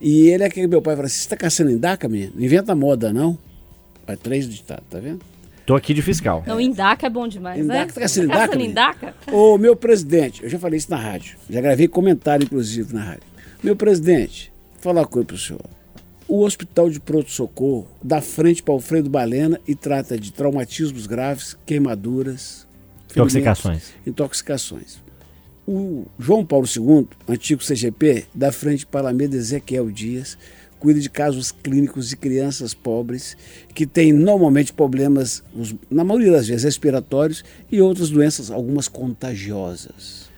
[0.00, 2.32] E ele é que meu pai fala assim: você tá caçando em DACA, menino?
[2.34, 3.38] Não inventa moda, não.
[4.06, 5.20] Vai três ditados, tá vendo?
[5.66, 6.44] Tô aqui de fiscal.
[6.46, 7.64] Não, Indaca é bom demais, né?
[7.64, 8.70] Indaca, tá caçando Caçando Indaca, menino?
[8.70, 9.14] Indaca?
[9.32, 11.36] Ô, meu presidente, eu já falei isso na rádio.
[11.50, 13.24] Já gravei comentário, inclusive, na rádio.
[13.62, 15.64] Meu presidente, vou falar uma coisa pro senhor.
[16.28, 22.66] O Hospital de Pronto-Socorro dá frente para Alfredo Balena e trata de traumatismos graves, queimaduras,
[23.10, 23.82] Intoxicações.
[24.06, 25.02] intoxicações.
[25.66, 30.36] O João Paulo II, antigo CGP, dá frente para a Alameda Ezequiel Dias,
[30.78, 33.36] cuida de casos clínicos de crianças pobres
[33.74, 35.42] que têm normalmente problemas,
[35.90, 40.28] na maioria das vezes, respiratórios e outras doenças, algumas contagiosas.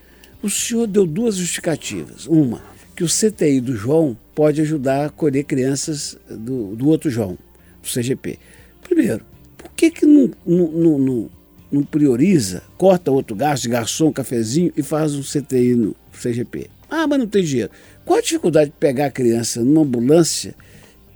[0.42, 2.26] O senhor deu duas justificativas.
[2.26, 2.62] Uma,
[2.98, 7.38] que o CTI do João pode ajudar a acolher crianças do, do outro João,
[7.80, 8.40] do CGP.
[8.82, 9.24] Primeiro,
[9.56, 11.30] por que, que não, não, não,
[11.70, 16.66] não- prioriza, corta outro gasto garçom, cafezinho e faz um CTI no CGP?
[16.90, 17.70] Ah, mas não tem dinheiro.
[18.04, 20.52] Qual a dificuldade de pegar a criança numa ambulância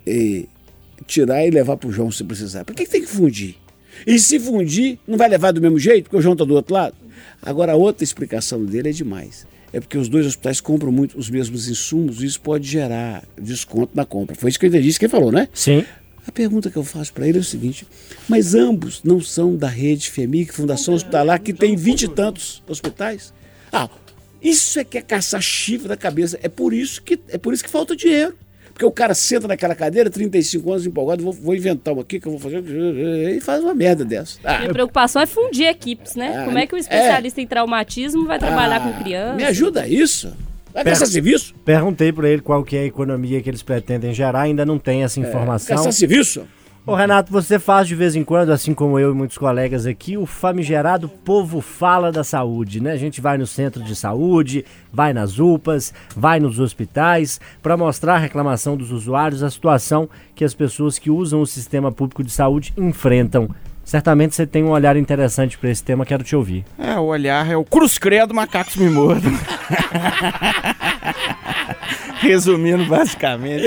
[0.07, 0.47] e
[1.05, 2.63] tirar e levar para o João se precisar?
[2.63, 3.57] Por que, que tem que fundir?
[4.07, 6.73] E se fundir, não vai levar do mesmo jeito, porque o João está do outro
[6.73, 6.95] lado?
[7.41, 9.45] Agora, a outra explicação dele é demais.
[9.73, 13.91] É porque os dois hospitais compram muito os mesmos insumos e isso pode gerar desconto
[13.95, 14.35] na compra.
[14.35, 15.49] Foi isso que eu entendi, isso que ele falou, né?
[15.51, 15.83] Sim.
[16.25, 17.85] A pergunta que eu faço para ele é o seguinte:
[18.29, 23.33] mas ambos não são da rede FEMIC, Fundação Hospitalar, que tem vinte e tantos hospitais?
[23.71, 23.89] Ah,
[24.41, 26.39] isso é que é caçar chifre da cabeça.
[26.43, 28.35] É por isso que, é por isso que falta dinheiro.
[28.73, 32.27] Porque o cara senta naquela cadeira, 35 anos empolgado, vou, vou inventar uma aqui que
[32.27, 32.63] eu vou fazer.
[32.65, 34.39] E faz uma merda dessa.
[34.43, 36.37] Ah, Minha preocupação é fundir equipes, né?
[36.39, 39.35] Ah, Como é que o especialista em traumatismo vai trabalhar com criança?
[39.35, 40.33] me ajuda isso.
[40.73, 41.53] Vai serviço?
[41.63, 45.03] Perguntei para ele qual que é a economia que eles pretendem gerar, ainda não tem
[45.03, 45.75] essa informação.
[45.77, 46.47] Caçar serviço?
[46.85, 50.17] Ô Renato, você faz de vez em quando, assim como eu e muitos colegas aqui,
[50.17, 52.91] o famigerado povo fala da saúde, né?
[52.91, 58.15] A gente vai no centro de saúde, vai nas UPAs, vai nos hospitais, para mostrar
[58.15, 62.31] a reclamação dos usuários, a situação que as pessoas que usam o sistema público de
[62.31, 63.47] saúde enfrentam.
[63.93, 66.65] Certamente você tem um olhar interessante para esse tema, quero te ouvir.
[66.79, 69.31] É, o olhar é o cruz credo, macacos me mordam.
[72.17, 73.63] Resumindo basicamente.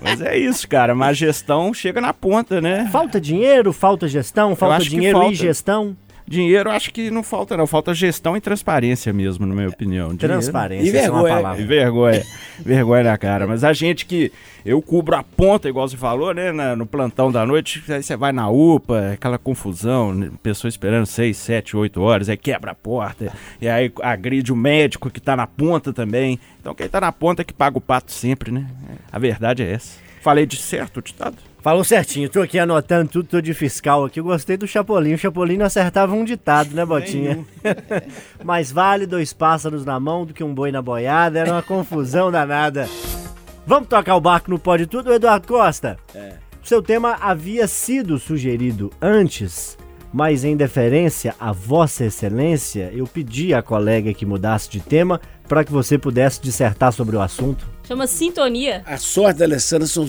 [0.00, 0.94] Mas é isso, cara.
[0.94, 2.88] Má gestão chega na ponta, né?
[2.90, 5.34] Falta dinheiro, falta gestão, falta dinheiro e falta.
[5.34, 5.94] gestão.
[6.28, 7.66] Dinheiro acho que não falta, não.
[7.66, 10.08] Falta gestão e transparência mesmo, na minha opinião.
[10.08, 11.34] Dinheiro- Transparência, E essa é uma vergonha.
[11.42, 11.62] palavra.
[11.62, 12.22] E vergonha.
[12.58, 13.46] vergonha na cara.
[13.46, 14.32] Mas a gente que.
[14.64, 16.50] Eu cubro a ponta, igual você falou, né?
[16.50, 17.80] na- no plantão da noite.
[17.88, 22.36] Aí você vai na UPA, aquela confusão, né, pessoa esperando 6, 7, 8 horas, aí
[22.36, 23.32] quebra a porta.
[23.60, 26.40] E aí agride o médico que tá na ponta também.
[26.60, 28.66] Então quem tá na ponta é que paga o pato sempre, né?
[29.12, 30.00] A verdade é essa.
[30.20, 31.36] Falei de certo, ditado?
[31.66, 34.20] Falou certinho, tô aqui anotando tudo, tô de fiscal aqui.
[34.20, 35.14] Eu gostei do Chapolin.
[35.14, 37.44] O Chapolin não acertava um ditado, né, Botinha?
[38.44, 41.40] Mais vale dois pássaros na mão do que um boi na boiada.
[41.40, 42.88] Era uma confusão danada.
[43.66, 45.98] Vamos tocar o barco no Pode Tudo, Eduardo Costa?
[46.14, 46.34] É.
[46.62, 49.76] Seu tema havia sido sugerido antes,
[50.12, 55.64] mas em deferência a Vossa Excelência, eu pedi à colega que mudasse de tema para
[55.64, 57.66] que você pudesse dissertar sobre o assunto.
[57.82, 58.84] Chama sintonia.
[58.86, 60.06] A sorte da Alessandra são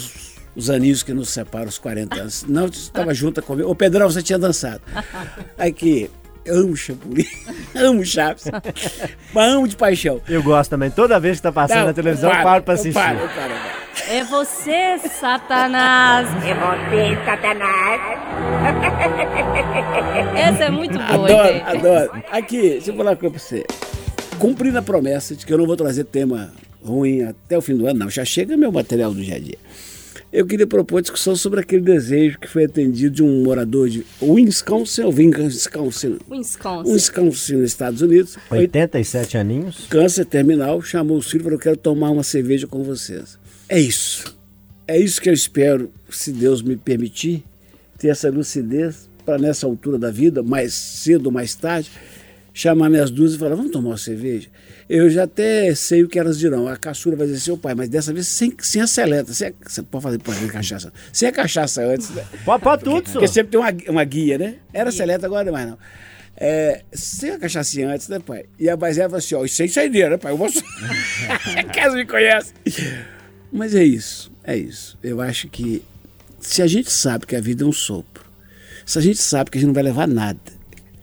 [0.58, 2.46] os, os aninhos que nos separam, os 40 anos.
[2.48, 3.70] Não, você estava junto comigo.
[3.70, 4.82] Ô, Pedrão, você tinha dançado.
[5.58, 6.10] Aqui,
[6.46, 7.26] eu amo Chapolin,
[7.76, 8.46] amo Chaves,
[9.34, 10.22] mas amo de paixão.
[10.30, 10.90] Eu gosto também.
[10.90, 12.94] Toda vez que tá passando Não, na televisão, eu eu paro pra eu assistir.
[12.94, 13.78] paro, eu paro, eu paro.
[14.10, 16.28] É você, Satanás.
[16.46, 18.02] É você, Satanás.
[20.36, 21.64] Essa é muito boa, Adoro, gente.
[21.64, 22.24] adoro.
[22.32, 23.66] Aqui, deixa eu falar uma coisa pra você.
[24.40, 26.54] Cumprindo a promessa de que eu não vou trazer tema
[26.84, 28.10] ruim até o fim do ano, não.
[28.10, 29.58] Já chega meu material do dia a dia.
[30.32, 35.04] Eu queria propor discussão sobre aquele desejo que foi atendido de um morador de Wisconsin,
[35.04, 36.92] ou Wisconsin, Wisconsin.
[36.92, 38.38] Wisconsin, nos Estados Unidos.
[38.52, 39.88] 87 aninhos.
[39.90, 43.40] câncer terminal, chamou os filhos e falou: Eu quero tomar uma cerveja com vocês.
[43.70, 44.36] É isso.
[44.86, 47.44] É isso que eu espero, se Deus me permitir,
[47.98, 51.90] ter essa lucidez para nessa altura da vida, mais cedo ou mais tarde,
[52.54, 54.50] chamar minhas duas e falar: Vamos tomar uma cerveja?
[54.90, 56.68] Eu já até sei o que elas dirão.
[56.68, 59.34] A caçula vai dizer: Seu pai, mas dessa vez sem, sem a seleta.
[59.34, 60.94] Sem a- você pode fazer pode fazer cachaça.
[61.12, 62.10] Sem a cachaça antes.
[62.12, 62.24] né?
[62.46, 63.28] Pode, pode tudo, Porque senhor.
[63.28, 64.56] sempre tem uma, uma guia, né?
[64.74, 65.78] Era seleta, agora não é mais não.
[66.40, 68.46] É, sem a cachaçinha antes, né, pai?
[68.60, 70.32] E a Bazé falou assim, ó, isso aí saideira, né, pai?
[70.32, 70.48] Eu vou...
[71.74, 72.54] Casa me conhece.
[73.52, 74.98] Mas é isso, é isso.
[75.04, 75.84] Eu acho que
[76.40, 78.24] se a gente sabe que a vida é um sopro,
[78.86, 80.40] se a gente sabe que a gente não vai levar nada,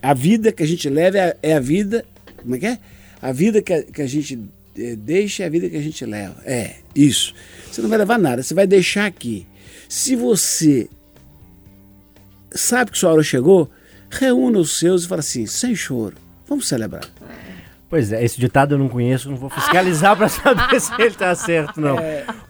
[0.01, 2.05] A vida que a gente leva é a, é a vida.
[2.37, 2.79] Como é que é?
[3.25, 4.39] A vida que a, que a gente
[4.77, 6.37] eh, deixa é a vida que a gente leva.
[6.45, 7.35] É, isso.
[7.73, 9.47] Você não vai levar nada, você vai deixar aqui.
[9.89, 10.91] Se você
[12.51, 13.71] sabe que sua hora chegou,
[14.11, 16.17] reúna os seus e fala assim, sem choro,
[16.47, 17.09] vamos celebrar.
[17.89, 21.35] Pois é, esse ditado eu não conheço, não vou fiscalizar para saber se ele tá
[21.35, 21.97] certo, não.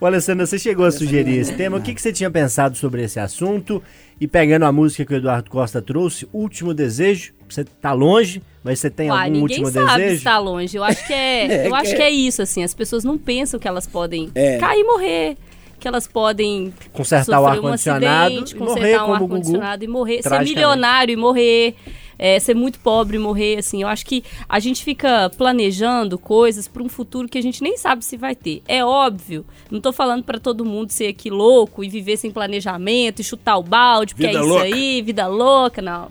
[0.01, 1.77] Ô, Alessandra, você chegou a sugerir esse tema.
[1.77, 3.81] O que, que você tinha pensado sobre esse assunto?
[4.20, 8.81] E pegando a música que o Eduardo Costa trouxe, Último Desejo, você tá longe, mas
[8.81, 10.19] você tem Uai, algum ninguém último sabe desejo?
[10.19, 10.77] se tá longe.
[10.77, 12.65] Eu acho que é, É, eu acho é- que é isso, assim.
[12.65, 14.59] As pessoas não pensam que elas podem É.
[14.59, 15.37] cair e morrer.
[15.79, 19.35] Que elas podem Consertar o sofrer um ar-condicionado acidente, morrer consertar um como o Gugu,
[19.35, 20.23] ar-condicionado e morrer.
[20.23, 21.75] Ser milionário e morrer.
[22.19, 23.83] é, ser muito pobre e morrer, assim.
[23.83, 27.77] Eu acho que a gente fica planejando coisas para um futuro que a gente nem
[27.77, 28.62] sabe se vai ter.
[28.69, 29.45] É óbvio.
[29.71, 33.59] Não tô falando para todo mundo ser aqui louco e viver sem planejamento e chutar
[33.59, 34.65] o balde, porque Vida é isso louca.
[34.65, 36.09] aí, vida louca, não.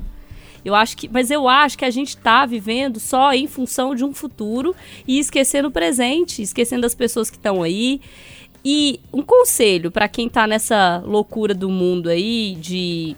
[0.64, 4.04] Eu acho que, mas eu acho que a gente está vivendo só em função de
[4.04, 4.76] um futuro
[5.08, 8.00] e esquecendo o presente, esquecendo as pessoas que estão aí.
[8.64, 13.18] E um conselho para quem tá nessa loucura do mundo aí de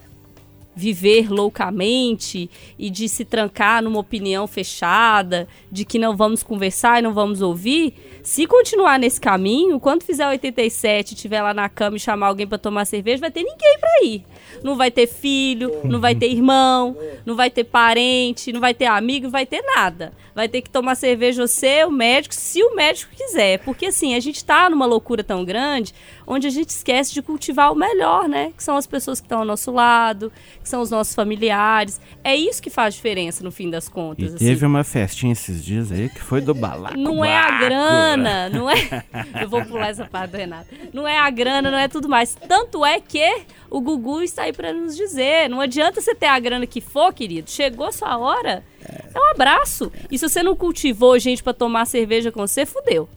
[0.76, 7.02] viver loucamente e de se trancar numa opinião fechada, de que não vamos conversar e
[7.02, 12.00] não vamos ouvir, se continuar nesse caminho, quando fizer 87, tiver lá na cama e
[12.00, 14.26] chamar alguém para tomar cerveja, vai ter ninguém para ir.
[14.64, 18.86] Não vai ter filho, não vai ter irmão, não vai ter parente, não vai ter
[18.86, 20.14] amigo, não vai ter nada.
[20.34, 23.60] Vai ter que tomar cerveja você, o médico, se o médico quiser.
[23.60, 25.94] Porque assim, a gente tá numa loucura tão grande,
[26.28, 28.52] onde a gente esquece de cultivar o melhor, né?
[28.56, 30.32] Que são as pessoas que estão ao nosso lado,
[30.62, 32.02] que são os nossos familiares.
[32.24, 34.36] É isso que faz diferença no fim das E contas.
[34.36, 34.46] assim.
[34.46, 36.98] teve uma festinha esses dias aí que foi do balaco.
[36.98, 38.76] Não é a grana, não é.
[39.42, 40.68] Eu vou pular essa parte do Renato.
[40.94, 42.36] Não é a grana, não é tudo mais.
[42.48, 45.50] Tanto é que o Gugu está aí para nos dizer.
[45.50, 47.50] Não adianta você ter a grana que for, querido.
[47.50, 48.64] Chegou sua hora.
[48.84, 49.92] É um abraço.
[50.12, 53.08] E se você não cultivou gente para tomar cerveja com você, fudeu.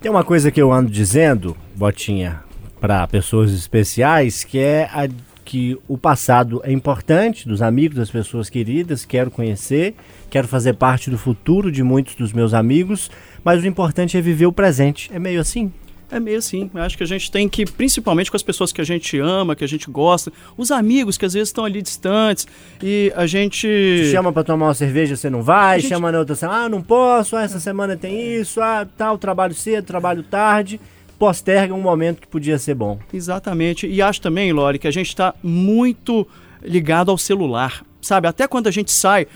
[0.00, 2.42] Tem uma coisa que eu ando dizendo, Botinha,
[2.80, 5.08] para pessoas especiais, que é a,
[5.44, 9.94] que o passado é importante, dos amigos, das pessoas queridas, quero conhecer,
[10.30, 13.10] quero fazer parte do futuro de muitos dos meus amigos,
[13.44, 15.10] mas o importante é viver o presente.
[15.12, 15.72] É meio assim?
[16.10, 16.70] É meio assim.
[16.74, 19.54] Eu acho que a gente tem que, principalmente com as pessoas que a gente ama,
[19.54, 22.46] que a gente gosta, os amigos que às vezes estão ali distantes,
[22.82, 23.66] e a gente.
[23.68, 26.68] Te chama pra tomar uma cerveja, você não vai, gente- chama na outra semana, ah,
[26.68, 30.80] não posso, ah, essa semana tem isso, ah, tal, trabalho cedo, trabalho tarde,
[31.18, 32.98] posterga um momento que podia ser bom.
[33.12, 33.86] Exatamente.
[33.86, 36.26] E acho também, Lore, que a gente está muito
[36.62, 37.84] ligado ao celular.
[38.00, 39.26] Sabe, até quando a gente sai,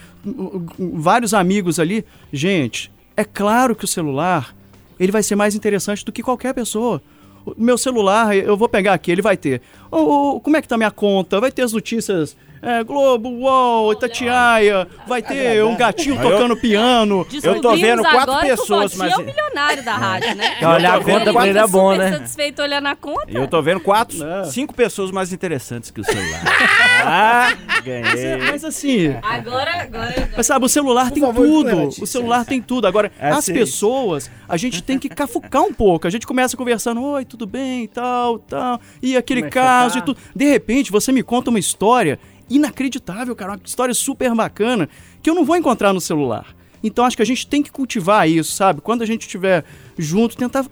[0.78, 4.54] vários amigos ali, gente, é claro que o celular
[5.02, 7.02] ele vai ser mais interessante do que qualquer pessoa.
[7.44, 9.60] O meu celular, eu vou pegar aqui, ele vai ter.
[9.90, 11.40] "Ô, ô, como é que tá minha conta?
[11.40, 12.36] Vai ter as notícias.
[12.62, 17.26] É, Globo, UOL, Itatiaia, vai ter um gatinho tocando piano.
[17.42, 20.54] Eu tô vendo quatro agora que o pessoas, mas- é o milionário da rádio, né?
[20.58, 22.12] Quer olhar a conta pra ele é bom, né?
[22.12, 23.26] satisfeito olhando a conta.
[23.30, 24.44] Eu tô vendo quatro, Não.
[24.44, 26.42] cinco pessoas mais interessantes que o celular.
[27.04, 28.36] ah, Mas, ganhei.
[28.36, 30.30] mas assim, Agora, agora.
[30.36, 31.88] Mas sabe, o celular tem favor, tudo.
[32.02, 32.86] O celular tem tudo.
[32.86, 33.54] Agora, É, as sim.
[33.54, 36.06] pessoas, a gente tem que cafucar um pouco.
[36.06, 38.80] A gente começa conversando, oi, tudo bem, tal, tal.
[39.02, 40.06] E aquele Como é caso e tá?
[40.06, 40.18] tudo.
[40.34, 42.18] De repente, você me conta uma história
[42.56, 43.52] inacreditável, cara.
[43.52, 44.88] Uma história super bacana
[45.22, 46.46] que eu não vou encontrar no celular.
[46.82, 48.80] Então, acho que a gente tem que cultivar isso, sabe?
[48.80, 49.64] Quando a gente estiver
[49.96, 50.66] junto, tentar.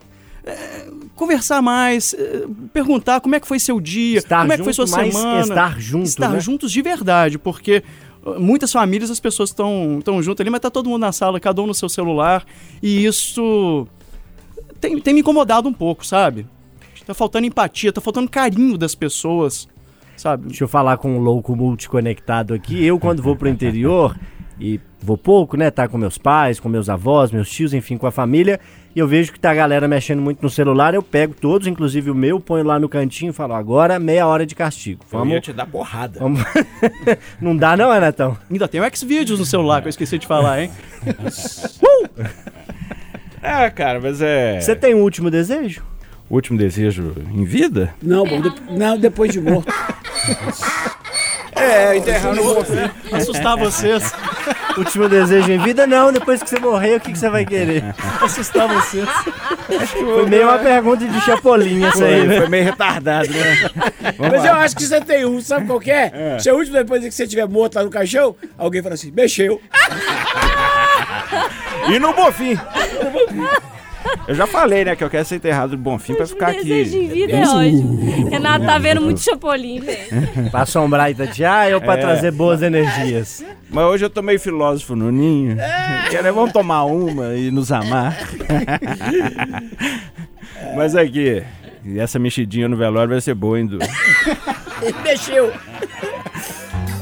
[0.45, 4.64] é, conversar mais, é, perguntar como é que foi seu dia, Estar como é que
[4.64, 5.41] foi junto, sua semana.
[5.43, 6.41] estar junto, Estar né?
[6.41, 7.83] juntos de verdade, porque
[8.39, 11.61] muitas famílias as pessoas estão estão juntas ali, mas tá todo mundo na sala, cada
[11.62, 12.45] um no seu celular,
[12.83, 13.87] e isso
[14.81, 16.47] tem, tem me incomodado um pouco, sabe?
[17.07, 19.68] Tá faltando empatia, tá faltando carinho das pessoas,
[20.21, 20.47] sabe?
[20.47, 22.85] Deixa eu falar com um louco multiconectado aqui.
[22.85, 24.16] Eu, quando vou pro interior,
[24.61, 25.71] e vou pouco, né?
[25.71, 28.61] Tá com meus pais, com meus avós, meus tios, enfim, com a família.
[28.95, 30.93] E eu vejo que tá a galera mexendo muito no celular.
[30.93, 34.45] Eu pego todos, inclusive o meu, ponho lá no cantinho e falo: agora meia hora
[34.45, 35.01] de castigo.
[35.11, 35.41] Eu ia Vamos.
[35.41, 36.21] te dar porrada.
[36.21, 36.41] vamos...
[37.41, 38.37] Não dá, não, é, Netão?
[38.51, 40.71] Ainda tem o Xvideos no celular, que eu esqueci de falar, hein?
[43.43, 44.61] É, cara, mas é.
[44.61, 45.83] Você tem um último desejo?
[46.31, 47.93] Último desejo em vida?
[48.01, 49.72] Não, bom, de- não, depois de morto.
[51.57, 52.43] É, enterrar no
[53.12, 54.12] Assustar vocês,
[54.78, 55.87] Último desejo em vida?
[55.87, 57.85] Não, depois que você morrer, o que, que você vai querer?
[58.22, 59.07] assustar vocês.
[59.93, 62.37] Foi meio uma pergunta de chapolinha essa aí, Foi, né?
[62.39, 63.70] foi meio retardado, né?
[64.16, 64.62] Vamos Mas eu lá.
[64.62, 66.39] acho que você tem um, sabe qual que é?
[66.39, 69.61] Seu último, depois que você estiver morto lá no caixão, alguém fala assim, mexeu.
[71.89, 72.57] E no Bofim?
[74.29, 76.85] Eu já falei, né, que eu quero ser enterrado do Bonfim pra ficar aqui.
[76.85, 78.29] vida é ótimo.
[78.31, 80.51] Renato tá vendo muito Chapolin, gente.
[80.51, 81.97] Pra assombrar Itatiaia ou pra É.
[81.99, 83.45] trazer boas energias?
[83.71, 85.57] Mas hoje eu tô meio filósofo no ninho.
[86.11, 88.17] Querem, vamos tomar uma e nos amar.
[90.77, 91.43] Mas aqui,
[91.97, 93.79] essa mexidinha no velório vai ser boa, hein, Du?
[95.05, 95.53] Mexeu.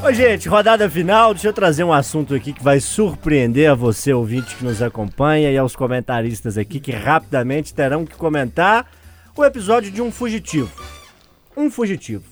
[0.01, 1.33] Ô, gente, rodada final.
[1.33, 5.51] Deixa eu trazer um assunto aqui que vai surpreender a você, ouvinte que nos acompanha,
[5.51, 8.87] e aos comentaristas aqui que rapidamente terão que comentar
[9.35, 10.71] o episódio de um fugitivo.
[11.55, 12.23] Um fugitivo.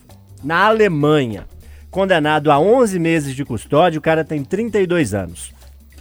[0.41, 1.45] Na Alemanha.
[1.91, 5.53] Condenado a 11 meses de custódia, o cara tem 32 anos.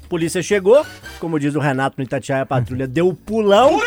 [0.08, 0.86] Polícia chegou,
[1.18, 3.80] como diz o Renato no Itatiaia, a patrulha deu o pulão,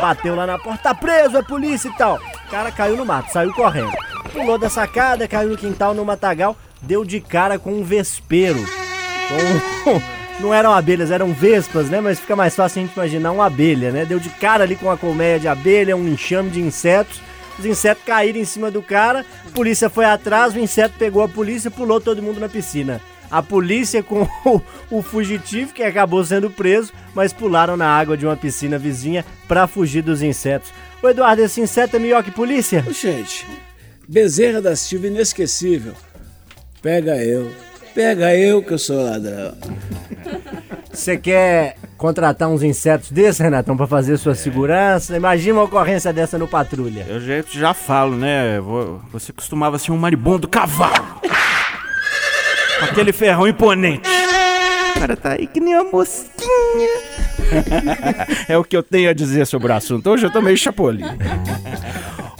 [0.00, 2.16] bateu lá na porta, tá preso, é polícia e tal.
[2.16, 3.92] O cara caiu no mato, saiu correndo.
[4.32, 8.58] Pulou da sacada, caiu no quintal, no matagal, deu de cara com um vespeiro.
[9.84, 10.00] Com-
[10.40, 12.00] Não eram abelhas, eram vespas, né?
[12.00, 14.06] Mas fica mais fácil a gente imaginar uma abelha, né?
[14.06, 17.20] Deu de cara ali com uma colmeia de abelha, um enxame de insetos.
[17.58, 21.28] Os insetos caíram em cima do cara, a polícia foi atrás, o inseto pegou a
[21.28, 23.02] polícia, pulou todo mundo na piscina.
[23.30, 28.24] A polícia com o, o fugitivo, que acabou sendo preso, mas pularam na água de
[28.24, 30.72] uma piscina vizinha pra fugir dos insetos.
[31.02, 32.82] Ô Eduardo, esse inseto é melhor que polícia?
[32.90, 33.46] Gente,
[34.08, 35.92] Bezerra da Silva inesquecível.
[36.82, 37.50] Pega eu.
[37.94, 39.54] Pega eu que eu sou ladrão.
[40.92, 45.16] Você quer contratar uns insetos desses, Renatão, pra fazer sua segurança?
[45.16, 47.04] Imagina uma ocorrência dessa no patrulha.
[47.08, 48.58] Eu já, já falo, né?
[48.60, 51.20] vo- Você costumava ser um maribondo cavalo.
[52.78, 54.08] Com aquele ferrão imponente.
[54.96, 56.88] O cara tá aí que nem a mosquinha.
[58.48, 60.08] é o que eu tenho a dizer sobre o assunto.
[60.10, 61.04] Hoje eu tô meio chapolim.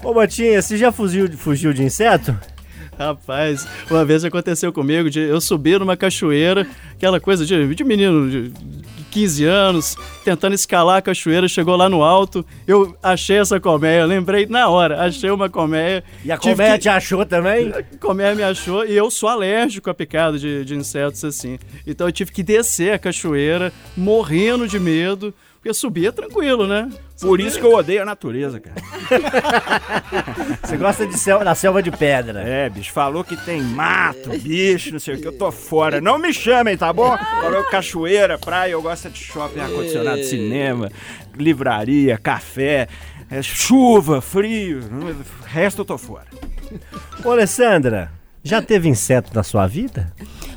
[0.03, 2.37] Ô Botinha, você já fugiu, fugiu de inseto?
[3.05, 8.29] Rapaz, uma vez aconteceu comigo, de eu subir numa cachoeira, aquela coisa de, de menino
[8.31, 8.53] de
[9.11, 14.45] 15 anos, tentando escalar a cachoeira, chegou lá no alto, eu achei essa colmeia, lembrei
[14.45, 16.05] na hora, achei uma colmeia.
[16.23, 17.71] E a colmeia que- te achou também?
[17.71, 21.59] A colmeia me achou e eu sou alérgico a picada de, de insetos assim.
[21.87, 26.89] Então eu tive que descer a cachoeira, morrendo de medo, porque subir é tranquilo, né?
[27.21, 28.77] Por isso que eu odeio a natureza, cara.
[30.65, 32.41] Você gosta de sel- da selva de pedra.
[32.41, 36.01] É, bicho, falou que tem mato, bicho, não sei o que, eu tô fora.
[36.01, 37.15] Não me chamem, tá bom?
[37.43, 40.91] Falou cachoeira, praia, eu gosto de shopping, ar-condicionado, cinema,
[41.37, 42.89] livraria, café,
[43.31, 46.27] é, chuva, frio, o resto eu tô fora.
[47.23, 48.11] Ô Alessandra,
[48.43, 50.11] já teve inseto na sua vida?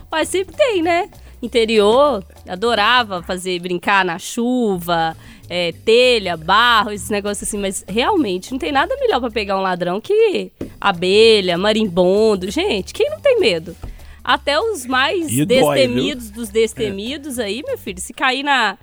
[0.09, 1.09] Mas sempre tem, né?
[1.43, 5.13] Interior, adorava fazer, brincar na chuva,
[5.49, 9.61] é, telha, barro, esses negócios assim, mas realmente não tem nada melhor pra pegar um
[9.61, 12.49] ladrão que abelha, marimbondo.
[12.49, 13.75] Gente, quem não tem medo?
[14.23, 18.77] Até os mais E dói, destemidos dos destemidos aí, meu filho, se cair na,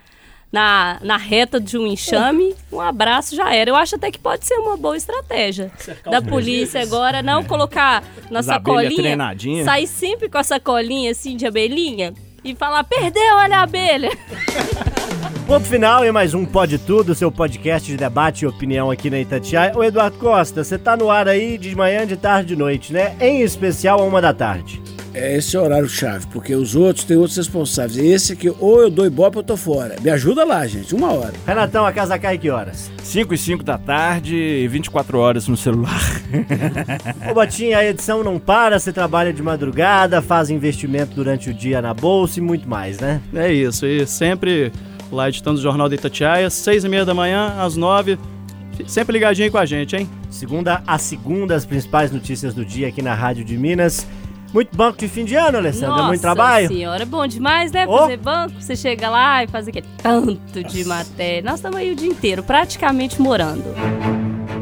[0.53, 3.71] na, na reta de um enxame, um abraço já era.
[3.71, 5.73] Eu acho até que pode ser uma boa estratégia
[6.05, 9.17] da polícia agora, não colocar na As sacolinha,
[9.65, 12.13] sair sempre com a sacolinha assim de abelhinha
[12.45, 14.11] e falar, perdeu, olha a abelha.
[15.47, 19.18] Ponto final e mais um Pode Tudo, seu podcast de debate e opinião aqui na
[19.18, 19.76] Itatiaia.
[19.76, 23.16] Ô Eduardo Costa, você tá no ar aí de manhã, de tarde, de noite, né?
[23.20, 24.80] Em especial a uma da tarde.
[25.13, 27.97] É esse é o horário chave, porque os outros têm outros responsáveis.
[27.99, 29.97] Esse aqui, ou eu dou ibope ou eu tô fora.
[30.01, 31.33] Me ajuda lá, gente, uma hora.
[31.47, 32.91] Renatão, a casa cai que horas?
[33.03, 36.01] 5 e 5 da tarde e 24 horas no celular.
[37.29, 41.83] Ô Botinha, a edição não para, você trabalha de madrugada, faz investimento durante o dia
[41.83, 43.21] na bolsa e muito mais, né?
[43.35, 44.73] É isso, e sempre
[45.11, 48.17] lá editando o Jornal da Itatiaia, seis e meia da manhã, às nove,
[48.87, 50.09] sempre ligadinho aí com a gente, hein?
[50.31, 54.07] Segunda a segunda, as principais notícias do dia aqui na Rádio de Minas.
[54.53, 56.69] Muito banco de fim de ano, Alessandra, Nossa muito trabalho.
[56.69, 57.87] senhora, é bom demais, né?
[57.87, 61.43] Fazer banco, você chega lá e faz aquele tanto de matéria.
[61.43, 63.65] Nós estamos aí o dia inteiro, praticamente morando.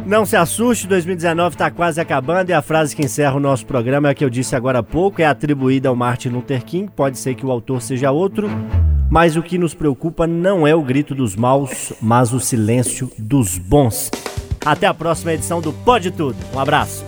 [0.05, 4.09] Não se assuste, 2019 está quase acabando e a frase que encerra o nosso programa
[4.09, 7.18] é a que eu disse agora há pouco, é atribuída ao Martin Luther King, pode
[7.18, 8.49] ser que o autor seja outro,
[9.11, 13.59] mas o que nos preocupa não é o grito dos maus, mas o silêncio dos
[13.59, 14.11] bons.
[14.64, 16.36] Até a próxima edição do Pode Tudo.
[16.55, 17.07] Um abraço.